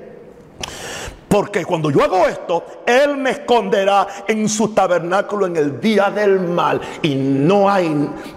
Porque 1.34 1.64
cuando 1.64 1.90
yo 1.90 2.00
hago 2.04 2.28
esto, 2.28 2.64
Él 2.86 3.16
me 3.16 3.30
esconderá 3.30 4.06
en 4.28 4.48
su 4.48 4.68
tabernáculo 4.68 5.46
en 5.46 5.56
el 5.56 5.80
día 5.80 6.08
del 6.08 6.38
mal. 6.38 6.80
Y 7.02 7.16
no 7.16 7.68
hay 7.68 7.86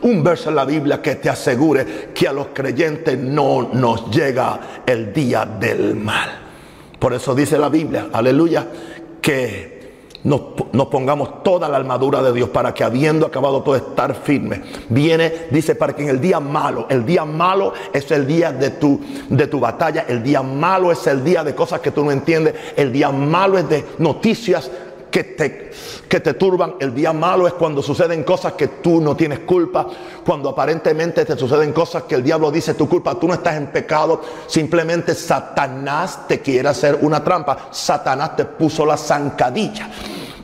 un 0.02 0.24
verso 0.24 0.50
en 0.50 0.56
la 0.56 0.66
Biblia 0.66 1.00
que 1.00 1.14
te 1.14 1.30
asegure 1.30 2.10
que 2.12 2.28
a 2.28 2.34
los 2.34 2.48
creyentes 2.48 3.16
no 3.16 3.70
nos 3.72 4.10
llega 4.10 4.82
el 4.84 5.14
día 5.14 5.46
del 5.46 5.96
mal. 5.96 6.40
Por 6.98 7.14
eso 7.14 7.36
dice 7.36 7.60
la 7.60 7.70
Biblia, 7.70 8.08
aleluya, 8.12 8.66
que 9.22 9.77
nos, 10.28 10.88
pongamos 10.88 11.42
toda 11.42 11.70
la 11.70 11.78
armadura 11.78 12.22
de 12.22 12.34
Dios 12.34 12.50
para 12.50 12.74
que 12.74 12.84
habiendo 12.84 13.26
acabado 13.26 13.64
todo 13.64 13.78
estar 13.78 14.14
firme. 14.14 14.62
Viene, 14.90 15.48
dice, 15.52 15.74
para 15.74 15.96
que 15.96 16.04
en 16.04 16.10
el 16.10 16.20
día 16.20 16.42
malo, 16.42 16.86
el 16.90 17.06
día 17.06 17.24
malo 17.24 17.72
es 17.94 18.12
el 18.12 18.28
día 18.28 18.52
de 18.52 18.72
tu, 18.72 19.00
de 19.30 19.48
tu 19.48 19.62
batalla, 19.62 20.06
el 20.10 20.22
día 20.22 20.42
malo 20.42 20.92
es 20.92 21.08
el 21.08 21.24
día 21.24 21.46
de 21.46 21.56
cosas 21.56 21.80
que 21.80 21.92
tú 21.92 22.04
no 22.04 22.12
entiendes, 22.12 22.56
el 22.76 22.92
día 22.92 23.10
malo 23.10 23.58
es 23.58 23.70
de 23.70 23.86
noticias 24.00 24.70
que 25.12 25.24
te, 25.24 25.72
que 26.08 26.20
te 26.20 26.34
turban. 26.34 26.76
El 26.80 26.94
día 26.94 27.14
malo 27.14 27.48
es 27.48 27.54
cuando 27.54 27.82
suceden 27.82 28.24
cosas 28.24 28.54
que 28.54 28.68
tú 28.68 29.02
no 29.02 29.16
tienes 29.16 29.40
culpa. 29.40 29.88
Cuando 30.26 30.50
aparentemente 30.50 31.26
te 31.26 31.38
suceden 31.38 31.74
cosas 31.74 32.04
que 32.04 32.16
el 32.16 32.24
diablo 32.24 32.52
dice 32.52 32.74
tu 32.74 32.88
culpa. 32.88 33.16
Tú 33.16 33.28
no 33.28 33.34
estás 33.34 33.56
en 33.56 33.68
pecado. 33.68 34.22
Simplemente 34.48 35.16
Satanás 35.16 36.28
te 36.28 36.40
quiere 36.40 36.70
hacer 36.70 37.00
una 37.02 37.24
trampa. 37.24 37.70
Satanás 37.72 38.36
te 38.36 38.46
puso 38.46 38.86
la 38.86 38.98
zancadilla 38.98 39.90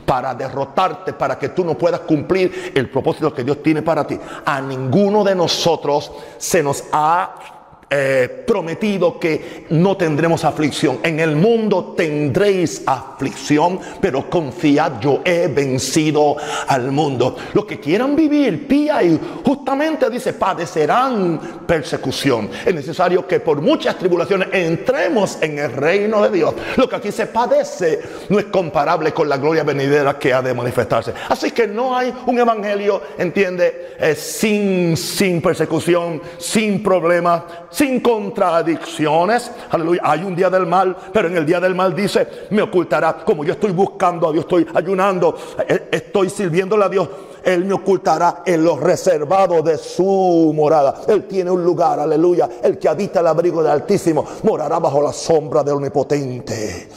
para 0.04 0.34
derrotarte, 0.34 1.12
para 1.14 1.38
que 1.38 1.50
tú 1.50 1.64
no 1.64 1.76
puedas 1.76 2.00
cumplir 2.00 2.72
el 2.74 2.90
propósito 2.90 3.32
que 3.32 3.44
Dios 3.44 3.62
tiene 3.62 3.82
para 3.82 4.06
ti. 4.06 4.18
A 4.44 4.60
ninguno 4.60 5.24
de 5.24 5.34
nosotros 5.34 6.12
se 6.38 6.62
nos 6.62 6.84
ha 6.92 7.53
eh, 7.90 8.44
prometido 8.46 9.18
que 9.18 9.66
no 9.70 9.96
tendremos 9.96 10.44
aflicción. 10.44 10.98
En 11.02 11.20
el 11.20 11.36
mundo 11.36 11.94
tendréis 11.96 12.82
aflicción, 12.86 13.78
pero 14.00 14.28
confiad, 14.28 15.00
yo 15.00 15.20
he 15.24 15.48
vencido 15.48 16.36
al 16.68 16.90
mundo. 16.90 17.36
Los 17.52 17.64
que 17.66 17.78
quieran 17.78 18.16
vivir 18.16 18.66
pía 18.66 19.02
y 19.02 19.20
justamente 19.44 20.08
dice, 20.10 20.32
padecerán 20.32 21.64
persecución. 21.66 22.50
Es 22.64 22.74
necesario 22.74 23.26
que 23.26 23.40
por 23.40 23.60
muchas 23.60 23.98
tribulaciones 23.98 24.48
entremos 24.52 25.38
en 25.40 25.58
el 25.58 25.72
reino 25.72 26.22
de 26.22 26.30
Dios. 26.30 26.54
Lo 26.76 26.88
que 26.88 26.96
aquí 26.96 27.12
se 27.12 27.26
padece 27.26 28.00
no 28.28 28.38
es 28.38 28.46
comparable 28.46 29.12
con 29.12 29.28
la 29.28 29.36
gloria 29.36 29.62
venidera 29.62 30.18
que 30.18 30.32
ha 30.32 30.42
de 30.42 30.54
manifestarse. 30.54 31.12
Así 31.28 31.50
que 31.50 31.66
no 31.66 31.96
hay 31.96 32.12
un 32.26 32.38
evangelio, 32.38 33.02
entiende, 33.18 33.94
eh, 33.98 34.14
sin, 34.14 34.96
sin 34.96 35.40
persecución, 35.40 36.20
sin 36.38 36.82
problemas 36.82 37.42
sin 37.74 38.00
contradicciones. 38.00 39.50
Aleluya. 39.70 40.00
Hay 40.04 40.22
un 40.22 40.36
día 40.36 40.48
del 40.48 40.66
mal, 40.66 40.96
pero 41.12 41.28
en 41.28 41.36
el 41.36 41.44
día 41.44 41.60
del 41.60 41.74
mal 41.74 41.94
dice, 41.94 42.46
me 42.50 42.62
ocultará. 42.62 43.24
Como 43.24 43.44
yo 43.44 43.54
estoy 43.54 43.72
buscando 43.72 44.28
a 44.28 44.32
Dios, 44.32 44.44
estoy 44.44 44.66
ayunando, 44.74 45.36
eh, 45.66 45.88
estoy 45.90 46.30
sirviéndole 46.30 46.84
a 46.84 46.88
Dios. 46.88 47.08
Él 47.42 47.64
me 47.64 47.74
ocultará 47.74 48.42
en 48.46 48.64
los 48.64 48.80
reservados 48.80 49.64
de 49.64 49.76
su 49.76 50.52
morada. 50.54 51.02
Él 51.08 51.24
tiene 51.24 51.50
un 51.50 51.62
lugar, 51.62 52.00
aleluya. 52.00 52.48
El 52.62 52.78
que 52.78 52.88
habita 52.88 53.20
el 53.20 53.26
abrigo 53.26 53.62
del 53.62 53.72
Altísimo 53.72 54.24
morará 54.44 54.78
bajo 54.78 55.02
la 55.02 55.12
sombra 55.12 55.62
del 55.62 55.74
Omnipotente. 55.74 56.88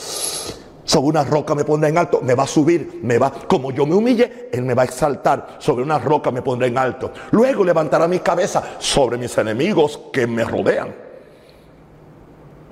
Sobre 0.87 1.09
una 1.09 1.25
roca 1.25 1.53
me 1.53 1.65
pondrá 1.65 1.89
en 1.89 1.97
alto, 1.97 2.21
me 2.21 2.33
va 2.33 2.43
a 2.43 2.47
subir, 2.47 3.01
me 3.03 3.17
va, 3.17 3.29
como 3.29 3.71
yo 3.71 3.85
me 3.85 3.93
humille, 3.93 4.47
Él 4.53 4.61
me 4.61 4.73
va 4.73 4.83
a 4.83 4.85
exaltar. 4.85 5.57
Sobre 5.59 5.83
una 5.83 5.99
roca 5.99 6.31
me 6.31 6.41
pondrá 6.41 6.65
en 6.65 6.77
alto. 6.77 7.11
Luego 7.31 7.65
levantará 7.65 8.07
mi 8.07 8.19
cabeza 8.19 8.63
sobre 8.79 9.17
mis 9.17 9.37
enemigos 9.37 9.99
que 10.13 10.25
me 10.25 10.45
rodean. 10.45 10.95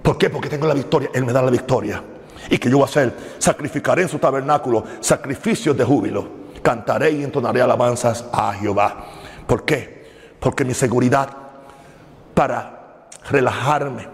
¿Por 0.02 0.18
qué? 0.18 0.30
Porque 0.30 0.48
tengo 0.48 0.66
la 0.66 0.74
victoria. 0.74 1.10
Él 1.14 1.26
me 1.26 1.34
da 1.34 1.42
la 1.42 1.52
victoria. 1.52 2.02
¿Y 2.50 2.58
que 2.58 2.70
yo 2.70 2.78
voy 2.78 2.86
a 2.86 2.90
hacer? 2.90 3.14
Sacrificaré 3.38 4.04
en 4.04 4.10
su 4.10 4.18
tabernáculo 4.18 4.86
sacrificios 5.02 5.76
de 5.76 5.84
júbilo. 5.84 6.26
Cantaré 6.62 7.12
y 7.12 7.22
entonaré 7.22 7.62
alabanzas 7.62 8.24
a 8.32 8.54
Jehová. 8.54 9.08
¿Por 9.46 9.66
qué? 9.66 10.06
Porque 10.40 10.64
mi 10.64 10.74
seguridad 10.74 11.28
para 12.34 13.10
relajarme, 13.30 14.08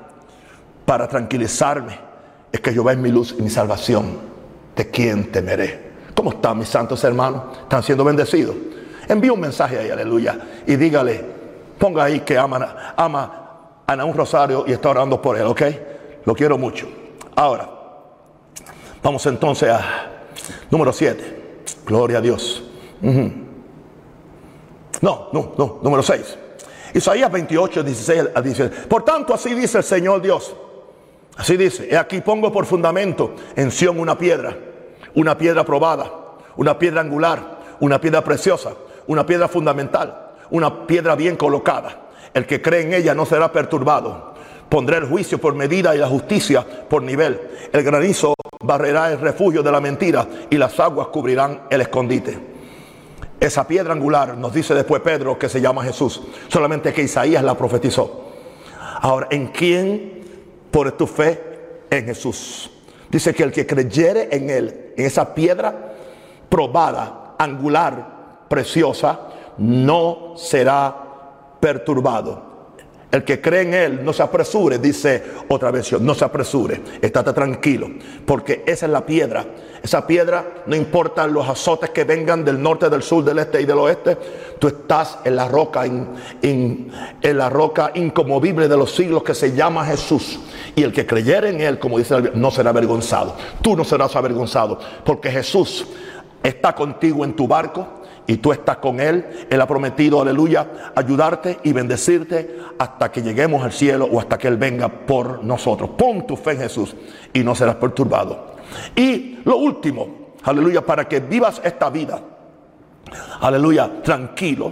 para 0.88 1.08
tranquilizarme, 1.08 2.11
es 2.52 2.60
que 2.60 2.74
Jehová 2.74 2.92
es 2.92 2.98
mi 2.98 3.12
luz 3.12 3.36
y 3.38 3.42
mi 3.42 3.50
salvación. 3.50 4.32
¿De 4.76 4.90
quién 4.90 5.32
temeré? 5.32 5.92
¿Cómo 6.16 6.32
están 6.32 6.58
mis 6.58 6.70
santos 6.70 7.04
hermanos? 7.04 7.44
¿Están 7.64 7.84
siendo 7.84 8.04
bendecidos? 8.04 8.56
Envíe 9.08 9.30
un 9.30 9.40
mensaje 9.40 9.80
ahí, 9.80 9.90
aleluya. 9.90 10.40
Y 10.68 10.76
dígale, 10.76 11.24
ponga 11.78 12.04
ahí 12.06 12.22
que 12.22 12.38
ama, 12.38 12.94
ama 12.96 13.42
a 13.88 14.06
un 14.06 14.14
Rosario 14.14 14.64
y 14.68 14.72
está 14.72 14.90
orando 14.90 15.22
por 15.22 15.38
él, 15.38 15.46
¿ok? 15.46 15.62
Lo 16.26 16.34
quiero 16.34 16.58
mucho. 16.58 16.88
Ahora, 17.36 17.70
vamos 19.04 19.26
entonces 19.26 19.70
a 19.70 19.82
número 20.70 20.94
7. 20.94 21.42
Gloria 21.86 22.20
a 22.20 22.22
Dios. 22.22 22.64
No, 25.02 25.30
no, 25.34 25.54
no, 25.58 25.80
número 25.82 26.04
6. 26.04 26.38
Isaías 26.94 27.32
28, 27.32 27.84
16 27.84 28.24
a 28.36 28.42
17. 28.42 28.88
Por 28.88 29.04
tanto, 29.04 29.34
así 29.34 29.54
dice 29.54 29.80
el 29.80 29.84
Señor 29.84 30.22
Dios. 30.22 30.56
Así 31.38 31.58
dice, 31.58 31.88
he 31.90 31.98
aquí 31.98 32.22
pongo 32.22 32.52
por 32.52 32.66
fundamento 32.66 33.36
en 33.56 33.72
Sión 33.72 34.00
una 34.00 34.18
piedra, 34.18 34.56
una 35.16 35.38
piedra 35.38 35.64
probada, 35.64 36.12
una 36.58 36.78
piedra 36.78 37.02
angular, 37.02 37.60
una 37.80 38.00
piedra 38.00 38.24
preciosa, 38.24 38.74
una 39.08 39.26
piedra 39.26 39.48
fundamental, 39.48 40.32
una 40.52 40.86
piedra 40.86 41.16
bien 41.16 41.36
colocada. 41.36 42.10
El 42.34 42.46
que 42.46 42.62
cree 42.62 42.82
en 42.82 42.94
ella 42.94 43.14
no 43.14 43.26
será 43.26 43.52
perturbado. 43.52 44.34
Pondré 44.70 44.98
el 44.98 45.06
juicio 45.06 45.38
por 45.38 45.54
medida 45.54 45.94
y 45.96 45.98
la 45.98 46.08
justicia 46.08 46.66
por 46.90 47.04
nivel. 47.04 47.40
El 47.74 47.84
granizo 47.84 48.34
barrerá 48.64 49.12
el 49.12 49.20
refugio 49.20 49.64
de 49.64 49.72
la 49.72 49.82
mentira 49.82 50.26
y 50.50 50.58
las 50.58 50.80
aguas 50.80 51.08
cubrirán 51.08 51.64
el 51.70 51.82
escondite. 51.82 52.52
esa 53.40 53.68
piedra 53.68 53.94
angular, 53.94 54.38
nos 54.38 54.54
dice 54.54 54.76
después 54.76 55.02
Pedro 55.02 55.38
que 55.40 55.50
se 55.50 55.60
llama 55.60 55.84
Jesús, 55.84 56.22
solamente 56.48 56.94
que 56.94 57.02
Isaías 57.02 57.44
la 57.44 57.58
profetizó. 57.58 58.30
Ahora, 59.02 59.28
¿en 59.32 59.48
quién 59.48 60.21
por 60.72 60.92
tu 60.94 61.06
fe? 61.06 61.50
En 61.90 62.06
Jesús. 62.06 62.72
Dice 63.10 63.34
que 63.34 63.44
el 63.44 63.52
que 63.52 63.68
creyere 63.68 64.30
en 64.32 64.50
él, 64.50 64.94
en 64.96 65.06
esa 65.06 65.36
piedra 65.36 65.94
probada, 66.48 67.36
angular, 67.38 68.46
preciosa, 68.48 69.20
no 69.58 70.34
será 70.38 70.96
perturbado. 71.60 72.51
El 73.12 73.26
que 73.26 73.42
cree 73.42 73.64
en 73.64 73.74
Él 73.74 74.06
no 74.06 74.14
se 74.14 74.24
apresure, 74.24 74.78
dice 74.78 75.22
otra 75.50 75.70
versión, 75.70 76.06
no 76.06 76.16
se 76.16 76.24
apresure, 76.24 76.82
estate 77.02 77.34
tranquilo, 77.34 77.90
porque 78.26 78.64
esa 78.66 78.86
es 78.86 78.92
la 78.92 79.06
piedra. 79.06 79.46
Esa 79.84 80.06
piedra, 80.06 80.64
no 80.68 80.76
importa 80.76 81.28
los 81.28 81.50
azotes 81.50 81.90
que 81.90 82.04
vengan 82.04 82.46
del 82.46 82.62
norte, 82.62 82.90
del 82.90 83.02
sur, 83.02 83.24
del 83.24 83.40
este 83.40 83.62
y 83.62 83.66
del 83.66 83.80
oeste, 83.80 84.16
tú 84.60 84.68
estás 84.68 85.18
en 85.26 85.36
la 85.36 85.48
roca, 85.48 85.86
en, 85.86 86.92
la 87.22 87.50
roca 87.50 87.92
incomovible 87.96 88.68
de 88.68 88.78
los 88.78 88.92
siglos 88.94 89.24
que 89.24 89.34
se 89.34 89.54
llama 89.54 89.84
Jesús. 89.86 90.40
Y 90.76 90.84
el 90.84 90.94
que 90.94 91.06
creyere 91.06 91.50
en 91.50 91.62
Él, 91.62 91.80
como 91.80 91.98
dice 91.98 92.16
no 92.36 92.52
será 92.52 92.70
avergonzado. 92.70 93.36
Tú 93.62 93.76
no 93.76 93.84
serás 93.84 94.16
avergonzado, 94.16 94.80
porque 95.04 95.32
Jesús 95.32 95.86
está 96.44 96.74
contigo 96.74 97.26
en 97.26 97.36
tu 97.36 97.48
barco 97.48 98.01
y 98.28 98.38
tú 98.38 98.52
estás 98.52 98.78
con 98.78 99.00
Él. 99.00 99.48
Él 99.50 99.62
ha 99.62 99.68
prometido, 99.68 100.22
aleluya, 100.22 100.92
ayudarte 100.96 101.60
y 101.64 101.74
bendecirte 101.74 102.58
hasta 102.78 103.12
que 103.12 103.22
lleguemos 103.22 103.64
al 103.64 103.72
cielo 103.72 104.08
o 104.12 104.20
hasta 104.20 104.38
que 104.38 104.48
Él 104.48 104.58
venga 104.58 104.88
por 104.90 105.44
nosotros. 105.44 105.92
Pon 105.98 106.26
tu 106.26 106.36
fe 106.36 106.52
en 106.52 106.60
Jesús 106.60 106.96
y 107.34 107.44
no 107.44 107.56
serás 107.56 107.76
perturbado. 107.76 108.56
Y 108.96 109.40
lo 109.44 109.58
último, 109.58 110.34
aleluya, 110.44 110.86
para 110.86 111.08
que 111.08 111.20
vivas 111.20 111.62
esta 111.64 111.90
vida, 111.90 112.22
aleluya, 113.42 114.02
tranquilo, 114.04 114.72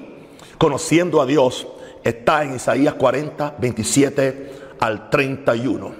conociendo 0.58 1.22
a 1.22 1.26
Dios, 1.26 1.68
está 2.04 2.44
en 2.44 2.56
Isaías 2.56 2.94
40, 2.94 3.56
27 3.58 4.52
al 4.80 5.10
31. 5.10 5.92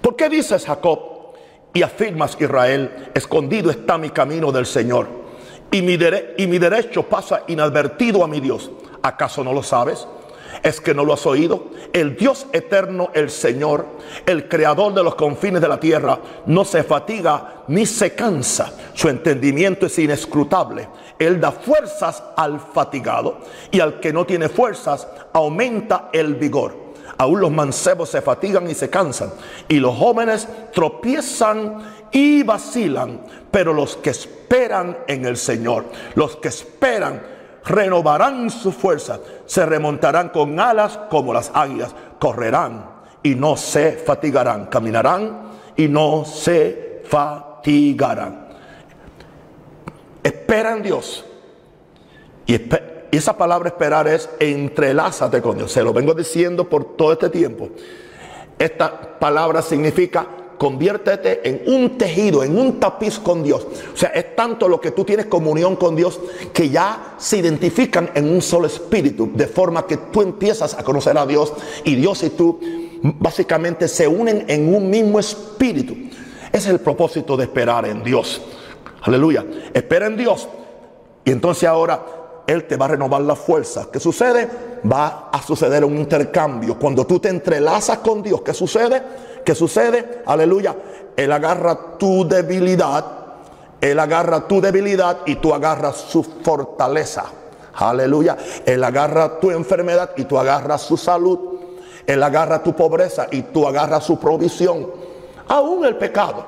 ¿Por 0.00 0.16
qué 0.16 0.28
dices 0.28 0.66
Jacob 0.66 0.98
y 1.72 1.82
afirmas 1.82 2.36
Israel, 2.40 3.10
escondido 3.14 3.70
está 3.70 3.96
mi 3.96 4.10
camino 4.10 4.50
del 4.52 4.66
Señor? 4.66 5.19
Y 5.70 5.82
mi, 5.82 5.98
y 6.38 6.46
mi 6.46 6.58
derecho 6.58 7.04
pasa 7.04 7.42
inadvertido 7.48 8.24
a 8.24 8.28
mi 8.28 8.40
Dios. 8.40 8.70
¿Acaso 9.02 9.44
no 9.44 9.52
lo 9.52 9.62
sabes? 9.62 10.06
¿Es 10.62 10.80
que 10.80 10.94
no 10.94 11.04
lo 11.04 11.14
has 11.14 11.24
oído? 11.26 11.68
El 11.92 12.16
Dios 12.16 12.46
eterno, 12.52 13.10
el 13.14 13.30
Señor, 13.30 13.86
el 14.26 14.48
creador 14.48 14.92
de 14.92 15.02
los 15.02 15.14
confines 15.14 15.62
de 15.62 15.68
la 15.68 15.80
tierra, 15.80 16.18
no 16.46 16.64
se 16.64 16.82
fatiga 16.82 17.64
ni 17.68 17.86
se 17.86 18.14
cansa. 18.14 18.72
Su 18.94 19.08
entendimiento 19.08 19.86
es 19.86 19.98
inescrutable. 19.98 20.88
Él 21.18 21.40
da 21.40 21.52
fuerzas 21.52 22.22
al 22.36 22.60
fatigado 22.60 23.38
y 23.70 23.80
al 23.80 24.00
que 24.00 24.12
no 24.12 24.26
tiene 24.26 24.48
fuerzas 24.48 25.06
aumenta 25.32 26.10
el 26.12 26.34
vigor. 26.34 26.90
Aún 27.16 27.40
los 27.40 27.50
mancebos 27.50 28.08
se 28.08 28.22
fatigan 28.22 28.68
y 28.70 28.74
se 28.74 28.88
cansan. 28.88 29.30
Y 29.68 29.78
los 29.78 29.94
jóvenes 29.96 30.48
tropiezan 30.72 31.78
y 32.10 32.42
vacilan. 32.42 33.20
Pero 33.50 33.72
los 33.72 33.96
que 33.96 34.10
esperan 34.10 34.98
en 35.06 35.24
el 35.24 35.36
Señor, 35.36 35.86
los 36.14 36.36
que 36.36 36.48
esperan, 36.48 37.22
renovarán 37.64 38.50
su 38.50 38.72
fuerza. 38.72 39.20
Se 39.46 39.66
remontarán 39.66 40.28
con 40.28 40.58
alas 40.60 40.98
como 41.10 41.32
las 41.32 41.50
águilas. 41.54 41.94
Correrán 42.18 42.86
y 43.22 43.34
no 43.34 43.56
se 43.56 43.92
fatigarán. 43.92 44.66
Caminarán 44.66 45.50
y 45.76 45.88
no 45.88 46.24
se 46.24 47.02
fatigarán. 47.04 48.48
Espera 50.22 50.72
en 50.72 50.82
Dios. 50.82 51.24
Y 52.46 52.60
esa 53.16 53.36
palabra 53.36 53.68
esperar 53.68 54.06
es 54.08 54.28
entrelázate 54.38 55.42
con 55.42 55.56
Dios. 55.56 55.72
Se 55.72 55.82
lo 55.82 55.92
vengo 55.92 56.14
diciendo 56.14 56.68
por 56.68 56.96
todo 56.96 57.12
este 57.12 57.28
tiempo. 57.28 57.68
Esta 58.58 59.18
palabra 59.18 59.62
significa 59.62 60.26
conviértete 60.60 61.40
en 61.48 61.62
un 61.74 61.96
tejido, 61.96 62.44
en 62.44 62.58
un 62.58 62.78
tapiz 62.78 63.18
con 63.18 63.42
Dios. 63.42 63.66
O 63.94 63.96
sea, 63.96 64.10
es 64.10 64.36
tanto 64.36 64.68
lo 64.68 64.78
que 64.78 64.90
tú 64.90 65.06
tienes 65.06 65.24
comunión 65.24 65.74
con 65.74 65.96
Dios 65.96 66.20
que 66.52 66.68
ya 66.68 67.14
se 67.16 67.38
identifican 67.38 68.10
en 68.14 68.30
un 68.30 68.42
solo 68.42 68.66
espíritu, 68.66 69.30
de 69.32 69.46
forma 69.46 69.86
que 69.86 69.96
tú 69.96 70.20
empiezas 70.20 70.74
a 70.74 70.82
conocer 70.82 71.16
a 71.16 71.24
Dios 71.24 71.54
y 71.82 71.94
Dios 71.94 72.22
y 72.24 72.28
tú 72.28 72.60
básicamente 73.02 73.88
se 73.88 74.06
unen 74.06 74.44
en 74.48 74.74
un 74.74 74.90
mismo 74.90 75.18
espíritu. 75.18 75.94
Ese 76.52 76.58
es 76.58 76.66
el 76.66 76.80
propósito 76.80 77.38
de 77.38 77.44
esperar 77.44 77.86
en 77.86 78.04
Dios. 78.04 78.42
Aleluya. 79.00 79.46
Espera 79.72 80.08
en 80.08 80.18
Dios. 80.18 80.46
Y 81.24 81.30
entonces 81.30 81.66
ahora 81.70 82.04
él 82.46 82.66
te 82.66 82.76
va 82.76 82.84
a 82.84 82.88
renovar 82.88 83.22
la 83.22 83.34
fuerza. 83.34 83.88
¿Qué 83.90 83.98
sucede? 83.98 84.46
Va 84.84 85.30
a 85.32 85.40
suceder 85.40 85.86
un 85.86 85.96
intercambio. 85.96 86.78
Cuando 86.78 87.06
tú 87.06 87.18
te 87.18 87.30
entrelazas 87.30 88.00
con 88.00 88.22
Dios, 88.22 88.42
¿qué 88.42 88.52
sucede? 88.52 89.29
¿Qué 89.44 89.54
sucede? 89.54 90.22
Aleluya. 90.26 90.74
Él 91.16 91.32
agarra 91.32 91.98
tu 91.98 92.26
debilidad. 92.26 93.04
Él 93.80 93.98
agarra 93.98 94.46
tu 94.46 94.60
debilidad 94.60 95.18
y 95.26 95.36
tú 95.36 95.54
agarras 95.54 95.96
su 95.96 96.22
fortaleza. 96.22 97.24
Aleluya. 97.74 98.36
Él 98.66 98.82
agarra 98.84 99.40
tu 99.40 99.50
enfermedad 99.50 100.10
y 100.16 100.24
tú 100.24 100.38
agarras 100.38 100.82
su 100.82 100.96
salud. 100.96 101.38
Él 102.06 102.22
agarra 102.22 102.62
tu 102.62 102.74
pobreza 102.74 103.28
y 103.30 103.42
tú 103.42 103.66
agarras 103.66 104.04
su 104.04 104.18
provisión. 104.18 104.86
Aún 105.48 105.84
el 105.84 105.96
pecado. 105.96 106.44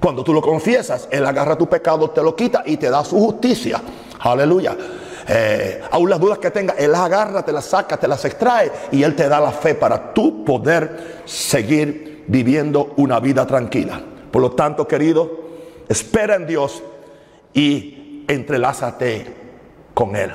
Cuando 0.00 0.24
tú 0.24 0.32
lo 0.32 0.42
confiesas, 0.42 1.06
Él 1.10 1.24
agarra 1.24 1.56
tu 1.56 1.68
pecado, 1.68 2.10
te 2.10 2.22
lo 2.22 2.34
quita 2.34 2.62
y 2.66 2.76
te 2.76 2.90
da 2.90 3.04
su 3.04 3.18
justicia. 3.18 3.80
Aleluya. 4.18 4.76
Eh, 5.28 5.80
aún 5.90 6.10
las 6.10 6.20
dudas 6.20 6.38
que 6.38 6.50
tengas, 6.50 6.78
Él 6.78 6.92
las 6.92 7.02
agarra, 7.02 7.44
te 7.44 7.52
las 7.52 7.64
saca, 7.64 7.96
te 7.96 8.08
las 8.08 8.24
extrae 8.24 8.70
y 8.90 9.02
Él 9.02 9.14
te 9.14 9.28
da 9.28 9.40
la 9.40 9.52
fe 9.52 9.74
para 9.74 10.12
tú 10.12 10.44
poder 10.44 11.22
seguir 11.24 12.24
viviendo 12.26 12.94
una 12.96 13.20
vida 13.20 13.46
tranquila. 13.46 14.00
Por 14.30 14.42
lo 14.42 14.52
tanto, 14.52 14.86
querido, 14.88 15.30
espera 15.88 16.36
en 16.36 16.46
Dios 16.46 16.82
y 17.52 18.24
entrelázate 18.28 19.26
con 19.94 20.16
Él. 20.16 20.32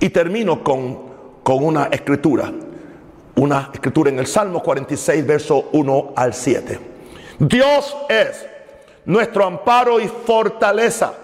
Y 0.00 0.10
termino 0.10 0.62
con, 0.64 1.12
con 1.42 1.64
una 1.64 1.84
escritura, 1.84 2.52
una 3.36 3.70
escritura 3.72 4.10
en 4.10 4.18
el 4.18 4.26
Salmo 4.26 4.62
46, 4.62 5.26
verso 5.26 5.68
1 5.72 6.12
al 6.16 6.34
7. 6.34 6.78
Dios 7.38 7.96
es 8.08 8.46
nuestro 9.04 9.44
amparo 9.44 10.00
y 10.00 10.08
fortaleza 10.08 11.14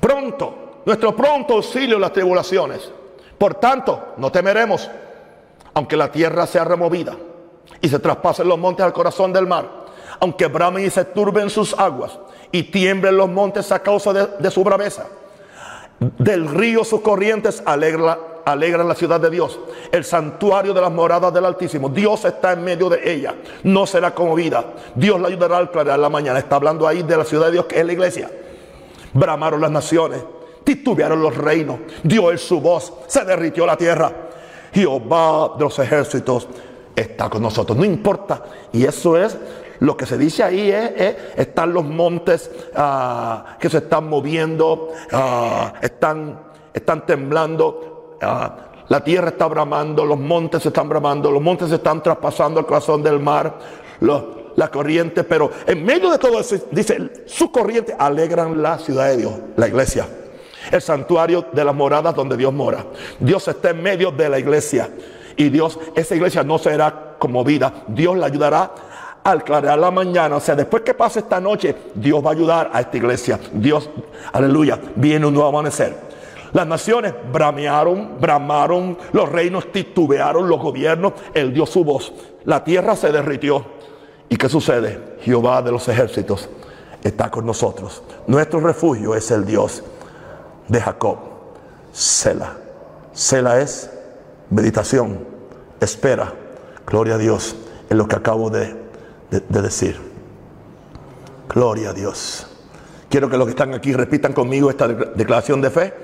pronto, 0.00 0.69
nuestro 0.90 1.14
pronto 1.14 1.54
auxilio 1.54 1.94
en 1.94 2.00
las 2.00 2.12
tribulaciones. 2.12 2.90
Por 3.38 3.54
tanto, 3.54 4.14
no 4.16 4.32
temeremos, 4.32 4.90
aunque 5.72 5.96
la 5.96 6.10
tierra 6.10 6.48
sea 6.48 6.64
removida 6.64 7.16
y 7.80 7.88
se 7.88 8.00
traspasen 8.00 8.48
los 8.48 8.58
montes 8.58 8.84
al 8.84 8.92
corazón 8.92 9.32
del 9.32 9.46
mar, 9.46 9.68
aunque 10.18 10.46
bramen 10.46 10.84
y 10.84 10.90
se 10.90 11.04
turben 11.04 11.48
sus 11.48 11.78
aguas 11.78 12.18
y 12.50 12.64
tiemblen 12.64 13.16
los 13.16 13.28
montes 13.28 13.70
a 13.70 13.78
causa 13.78 14.12
de, 14.12 14.50
su 14.50 14.64
braveza. 14.64 15.06
Del 16.00 16.48
río 16.48 16.82
sus 16.82 17.02
corrientes 17.02 17.62
alegra, 17.64 18.18
alegran 18.44 18.88
la 18.88 18.96
ciudad 18.96 19.20
de 19.20 19.30
Dios, 19.30 19.60
el 19.92 20.04
santuario 20.04 20.74
de 20.74 20.80
las 20.80 20.90
moradas 20.90 21.32
del 21.32 21.44
Altísimo. 21.44 21.88
Dios 21.88 22.24
está 22.24 22.54
en 22.54 22.64
medio 22.64 22.88
de 22.88 23.12
ella, 23.12 23.36
no 23.62 23.86
será 23.86 24.12
conmovida. 24.12 24.64
Dios 24.96 25.20
la 25.20 25.28
ayudará 25.28 25.58
al 25.58 25.70
clarear 25.70 26.00
la 26.00 26.08
mañana. 26.08 26.40
Está 26.40 26.56
hablando 26.56 26.88
ahí 26.88 27.04
de 27.04 27.16
la 27.16 27.24
ciudad 27.24 27.46
de 27.46 27.52
Dios 27.52 27.66
que 27.66 27.78
es 27.78 27.86
la 27.86 27.92
iglesia. 27.92 28.28
Bramaron 29.12 29.60
las 29.60 29.70
naciones, 29.70 30.20
titubearon 30.64 31.20
los 31.22 31.36
reinos, 31.36 31.78
dio 32.02 32.30
él 32.30 32.38
su 32.38 32.60
voz, 32.60 32.92
se 33.06 33.24
derritió 33.24 33.66
la 33.66 33.76
tierra. 33.76 34.12
Jehová 34.72 35.54
de 35.56 35.64
los 35.64 35.78
ejércitos 35.78 36.48
está 36.94 37.28
con 37.28 37.42
nosotros, 37.42 37.76
no 37.76 37.84
importa. 37.84 38.42
Y 38.72 38.84
eso 38.84 39.16
es 39.16 39.36
lo 39.80 39.96
que 39.96 40.06
se 40.06 40.18
dice 40.18 40.42
ahí 40.42 40.70
es, 40.70 41.16
están 41.36 41.72
los 41.72 41.84
montes 41.84 42.50
ah, 42.76 43.56
que 43.58 43.68
se 43.68 43.78
están 43.78 44.08
moviendo, 44.08 44.90
ah, 45.12 45.72
están, 45.80 46.38
están 46.72 47.06
temblando, 47.06 48.16
ah, 48.20 48.56
la 48.88 49.02
tierra 49.02 49.28
está 49.30 49.46
bramando, 49.46 50.04
los 50.04 50.18
montes 50.18 50.62
se 50.62 50.68
están 50.68 50.88
bramando, 50.88 51.30
los 51.30 51.42
montes 51.42 51.70
se 51.70 51.76
están 51.76 52.02
traspasando 52.02 52.60
el 52.60 52.66
corazón 52.66 53.02
del 53.02 53.20
mar, 53.20 53.58
los, 54.00 54.22
la 54.56 54.68
corriente, 54.68 55.24
pero 55.24 55.50
en 55.66 55.84
medio 55.84 56.10
de 56.10 56.18
todo 56.18 56.40
eso 56.40 56.56
dice, 56.70 57.24
su 57.26 57.50
corriente 57.50 57.94
alegran 57.98 58.60
la 58.60 58.78
ciudad 58.78 59.08
de 59.08 59.16
Dios, 59.16 59.32
la 59.56 59.68
iglesia. 59.68 60.06
El 60.70 60.82
santuario 60.82 61.46
de 61.52 61.64
las 61.64 61.74
moradas 61.74 62.14
donde 62.14 62.36
Dios 62.36 62.52
mora. 62.52 62.84
Dios 63.18 63.46
está 63.48 63.70
en 63.70 63.82
medio 63.82 64.10
de 64.10 64.28
la 64.28 64.38
iglesia. 64.38 64.90
Y 65.36 65.48
Dios, 65.48 65.78
esa 65.94 66.14
iglesia 66.14 66.42
no 66.44 66.58
será 66.58 67.16
conmovida. 67.18 67.84
Dios 67.88 68.16
la 68.16 68.26
ayudará 68.26 68.70
al 69.24 69.44
clarear 69.44 69.78
la 69.78 69.90
mañana. 69.90 70.36
O 70.36 70.40
sea, 70.40 70.54
después 70.54 70.82
que 70.82 70.94
pase 70.94 71.20
esta 71.20 71.40
noche, 71.40 71.74
Dios 71.94 72.24
va 72.24 72.30
a 72.30 72.32
ayudar 72.32 72.70
a 72.72 72.80
esta 72.80 72.96
iglesia. 72.96 73.38
Dios, 73.52 73.88
aleluya, 74.32 74.78
viene 74.96 75.26
un 75.26 75.34
nuevo 75.34 75.48
amanecer. 75.48 76.10
Las 76.52 76.66
naciones 76.66 77.14
bramearon, 77.32 78.20
bramaron, 78.20 78.98
los 79.12 79.28
reinos 79.28 79.70
titubearon, 79.70 80.48
los 80.48 80.60
gobiernos, 80.60 81.12
Él 81.32 81.54
dio 81.54 81.64
su 81.64 81.84
voz. 81.84 82.12
La 82.44 82.64
tierra 82.64 82.96
se 82.96 83.12
derritió. 83.12 83.64
¿Y 84.28 84.36
qué 84.36 84.48
sucede? 84.48 85.16
Jehová 85.22 85.62
de 85.62 85.72
los 85.72 85.88
ejércitos 85.88 86.48
está 87.02 87.30
con 87.30 87.46
nosotros. 87.46 88.02
Nuestro 88.26 88.60
refugio 88.60 89.14
es 89.14 89.30
el 89.30 89.44
Dios 89.44 89.82
de 90.70 90.80
Jacob. 90.80 91.18
Sela. 91.92 92.56
Sela 93.12 93.60
es 93.60 93.90
meditación, 94.50 95.26
espera. 95.80 96.32
Gloria 96.86 97.16
a 97.16 97.18
Dios 97.18 97.56
en 97.88 97.98
lo 97.98 98.08
que 98.08 98.16
acabo 98.16 98.50
de, 98.50 98.74
de 99.30 99.62
decir. 99.62 100.00
Gloria 101.48 101.90
a 101.90 101.92
Dios. 101.92 102.46
Quiero 103.08 103.28
que 103.28 103.36
los 103.36 103.46
que 103.46 103.50
están 103.50 103.74
aquí 103.74 103.92
repitan 103.92 104.32
conmigo 104.32 104.70
esta 104.70 104.86
declaración 104.86 105.60
de 105.60 105.70
fe 105.70 105.94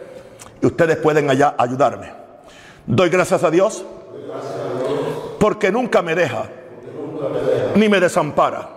y 0.60 0.66
ustedes 0.66 0.96
pueden 0.96 1.30
allá 1.30 1.54
ayudarme. 1.56 2.12
Doy 2.84 3.08
gracias 3.08 3.44
a 3.44 3.50
Dios 3.50 3.84
porque 5.38 5.70
nunca 5.70 6.02
me 6.02 6.14
deja 6.14 6.48
ni 7.76 7.88
me 7.88 8.00
desampara. 8.00 8.68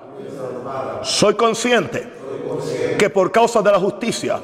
Soy 1.02 1.34
consciente 1.34 2.08
que 2.98 3.10
por 3.10 3.32
causa 3.32 3.62
de 3.62 3.72
la 3.72 3.80
justicia 3.80 4.40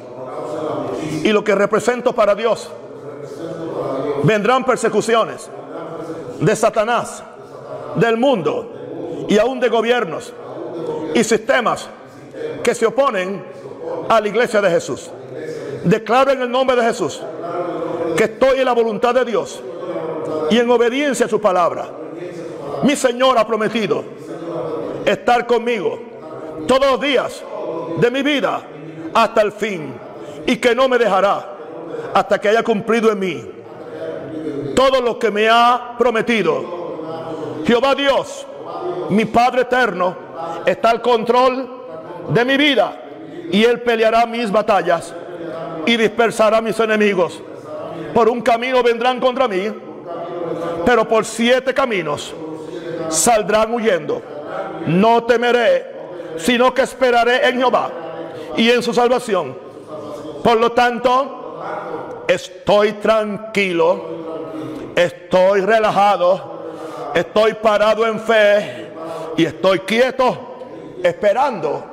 y 1.24 1.32
lo 1.32 1.42
que 1.42 1.54
represento 1.54 2.12
para 2.12 2.34
Dios, 2.34 2.70
vendrán 4.22 4.64
persecuciones 4.64 5.48
de 6.40 6.56
Satanás, 6.56 7.22
del 7.96 8.16
mundo 8.16 9.26
y 9.28 9.38
aún 9.38 9.60
de 9.60 9.68
gobiernos 9.68 10.32
y 11.14 11.24
sistemas 11.24 11.88
que 12.62 12.74
se 12.74 12.86
oponen 12.86 13.44
a 14.08 14.20
la 14.20 14.28
iglesia 14.28 14.60
de 14.60 14.70
Jesús. 14.70 15.10
Declaro 15.84 16.32
en 16.32 16.42
el 16.42 16.50
nombre 16.50 16.76
de 16.76 16.82
Jesús 16.82 17.22
que 18.16 18.24
estoy 18.24 18.58
en 18.60 18.64
la 18.64 18.72
voluntad 18.72 19.14
de 19.14 19.24
Dios 19.24 19.62
y 20.50 20.58
en 20.58 20.70
obediencia 20.70 21.26
a 21.26 21.28
su 21.28 21.40
palabra. 21.40 21.88
Mi 22.82 22.96
Señor 22.96 23.38
ha 23.38 23.46
prometido 23.46 24.04
estar 25.04 25.46
conmigo 25.46 25.98
todos 26.66 26.90
los 26.92 27.00
días 27.00 27.42
de 27.98 28.10
mi 28.10 28.22
vida 28.22 28.62
hasta 29.14 29.42
el 29.42 29.52
fin 29.52 29.94
y 30.46 30.56
que 30.56 30.74
no 30.74 30.88
me 30.88 30.98
dejará 30.98 31.56
hasta 32.14 32.38
que 32.38 32.48
haya 32.48 32.62
cumplido 32.62 33.10
en 33.10 33.18
mí 33.18 33.44
todo 34.74 35.00
lo 35.00 35.18
que 35.18 35.30
me 35.30 35.48
ha 35.48 35.94
prometido. 35.98 36.76
Jehová 37.66 37.94
Dios, 37.94 38.46
mi 39.08 39.24
Padre 39.24 39.62
eterno, 39.62 40.14
está 40.64 40.90
al 40.90 41.00
control 41.02 41.68
de 42.28 42.44
mi 42.44 42.56
vida 42.56 43.00
y 43.50 43.64
Él 43.64 43.80
peleará 43.80 44.26
mis 44.26 44.50
batallas 44.52 45.14
y 45.86 45.96
dispersará 45.96 46.60
mis 46.60 46.78
enemigos. 46.78 47.42
Por 48.14 48.28
un 48.28 48.40
camino 48.42 48.82
vendrán 48.82 49.18
contra 49.18 49.48
mí, 49.48 49.72
pero 50.84 51.08
por 51.08 51.24
siete 51.24 51.72
caminos 51.72 52.34
saldrán 53.08 53.72
huyendo. 53.72 54.22
No 54.86 55.24
temeré, 55.24 55.86
sino 56.36 56.72
que 56.74 56.82
esperaré 56.82 57.48
en 57.48 57.58
Jehová 57.58 57.90
y 58.56 58.70
en 58.70 58.82
su 58.82 58.92
salvación. 58.92 59.65
Por 60.46 60.60
lo 60.60 60.70
tanto, 60.70 61.58
estoy 62.28 62.92
tranquilo, 62.92 64.00
estoy 64.94 65.60
relajado, 65.62 66.62
estoy 67.12 67.54
parado 67.54 68.06
en 68.06 68.20
fe 68.20 68.86
y 69.36 69.44
estoy 69.44 69.80
quieto 69.80 70.98
esperando 71.02 71.84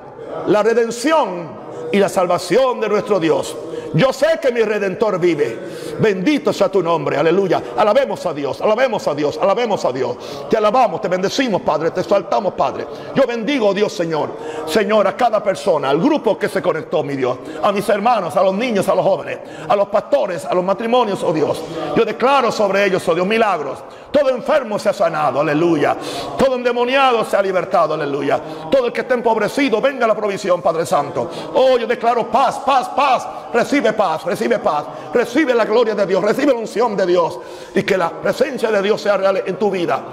la 0.45 0.61
redención 0.61 1.49
y 1.91 1.97
la 1.97 2.07
salvación 2.07 2.79
de 2.79 2.89
nuestro 2.89 3.19
Dios. 3.19 3.57
Yo 3.95 4.13
sé 4.13 4.39
que 4.39 4.51
mi 4.51 4.61
redentor 4.61 5.19
vive. 5.19 5.57
Bendito 5.99 6.53
sea 6.53 6.69
tu 6.69 6.81
nombre, 6.81 7.17
aleluya. 7.17 7.61
Alabemos 7.77 8.25
a 8.25 8.33
Dios, 8.33 8.61
alabemos 8.61 9.07
a 9.07 9.13
Dios, 9.13 9.39
alabemos 9.41 9.85
a 9.85 9.91
Dios. 9.91 10.17
Te 10.49 10.57
alabamos, 10.57 11.01
te 11.01 11.07
bendecimos, 11.07 11.61
Padre, 11.61 11.91
te 11.91 12.01
exaltamos, 12.01 12.53
Padre. 12.53 12.87
Yo 13.15 13.23
bendigo, 13.25 13.73
Dios, 13.73 13.93
Señor. 13.93 14.31
Señor, 14.65 15.07
a 15.07 15.15
cada 15.15 15.43
persona, 15.43 15.89
al 15.89 15.99
grupo 15.99 16.37
que 16.37 16.49
se 16.49 16.61
conectó, 16.61 17.03
mi 17.03 17.15
Dios. 17.15 17.37
A 17.61 17.71
mis 17.71 17.87
hermanos, 17.89 18.35
a 18.35 18.43
los 18.43 18.53
niños, 18.53 18.87
a 18.87 18.95
los 18.95 19.05
jóvenes, 19.05 19.39
a 19.67 19.75
los 19.75 19.87
pastores, 19.87 20.45
a 20.45 20.53
los 20.53 20.63
matrimonios, 20.63 21.23
oh 21.23 21.33
Dios. 21.33 21.61
Yo 21.95 22.05
declaro 22.05 22.51
sobre 22.51 22.85
ellos, 22.85 23.07
oh 23.07 23.15
Dios, 23.15 23.27
milagros. 23.27 23.79
Todo 24.11 24.29
enfermo 24.29 24.77
se 24.77 24.89
ha 24.89 24.93
sanado, 24.93 25.41
aleluya. 25.41 25.97
Todo 26.37 26.55
endemoniado 26.55 27.25
se 27.25 27.35
ha 27.35 27.41
libertado, 27.41 27.95
aleluya. 27.95 28.39
Todo 28.71 28.87
el 28.87 28.93
que 28.93 29.01
esté 29.01 29.15
empobrecido, 29.15 29.81
venga 29.81 30.05
la 30.05 30.15
provisión, 30.15 30.61
Padre 30.61 30.85
Santo. 30.85 31.29
Oh, 31.55 31.77
yo 31.77 31.87
declaro 31.87 32.29
paz, 32.29 32.59
paz, 32.59 32.89
paz. 32.89 33.27
Recibe 33.51 33.91
paz, 33.93 34.23
recibe 34.23 34.59
paz. 34.59 34.85
Recibe 35.13 35.53
la 35.55 35.65
gloria 35.65 35.82
de 35.83 36.05
Dios, 36.05 36.23
recibe 36.23 36.53
la 36.53 36.59
unción 36.59 36.95
de 36.95 37.05
Dios. 37.05 37.39
Y 37.75 37.83
que 37.83 37.97
la 37.97 38.09
presencia 38.09 38.71
de 38.71 38.81
Dios 38.81 39.01
sea 39.01 39.17
real 39.17 39.43
en 39.45 39.57
tu 39.57 39.69
vida. 39.69 40.03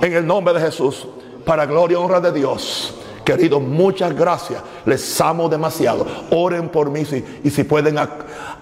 En 0.00 0.12
el 0.12 0.26
nombre 0.26 0.54
de 0.54 0.60
Jesús. 0.60 1.06
Para 1.44 1.64
gloria 1.66 1.94
y 1.94 2.02
honra 2.02 2.20
de 2.20 2.32
Dios. 2.32 2.92
Queridos, 3.26 3.60
muchas 3.60 4.14
gracias. 4.14 4.62
Les 4.84 5.20
amo 5.20 5.48
demasiado. 5.48 6.06
Oren 6.30 6.68
por 6.68 6.90
mí 6.90 7.02
y 7.42 7.50
si 7.50 7.64
pueden 7.64 7.98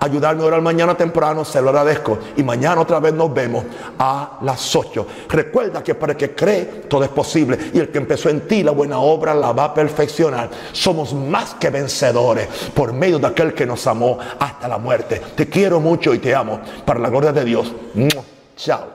ayudarme 0.00 0.42
a 0.42 0.46
orar 0.46 0.62
mañana 0.62 0.96
temprano, 0.96 1.44
se 1.44 1.60
lo 1.60 1.68
agradezco. 1.68 2.18
Y 2.38 2.42
mañana 2.42 2.80
otra 2.80 2.98
vez 2.98 3.12
nos 3.12 3.32
vemos 3.34 3.62
a 3.98 4.38
las 4.40 4.74
8. 4.74 5.06
Recuerda 5.28 5.82
que 5.82 5.94
para 5.94 6.12
el 6.12 6.18
que 6.18 6.34
cree, 6.34 6.64
todo 6.88 7.04
es 7.04 7.10
posible. 7.10 7.58
Y 7.74 7.78
el 7.78 7.90
que 7.90 7.98
empezó 7.98 8.30
en 8.30 8.48
ti 8.48 8.62
la 8.62 8.70
buena 8.70 9.00
obra 9.00 9.34
la 9.34 9.52
va 9.52 9.64
a 9.64 9.74
perfeccionar. 9.74 10.48
Somos 10.72 11.12
más 11.12 11.56
que 11.56 11.68
vencedores 11.68 12.48
por 12.72 12.94
medio 12.94 13.18
de 13.18 13.26
aquel 13.26 13.52
que 13.52 13.66
nos 13.66 13.86
amó 13.86 14.18
hasta 14.38 14.66
la 14.66 14.78
muerte. 14.78 15.20
Te 15.36 15.46
quiero 15.46 15.78
mucho 15.78 16.14
y 16.14 16.20
te 16.20 16.34
amo. 16.34 16.58
Para 16.86 17.00
la 17.00 17.10
gloria 17.10 17.32
de 17.32 17.44
Dios. 17.44 17.70
Chao. 18.56 18.93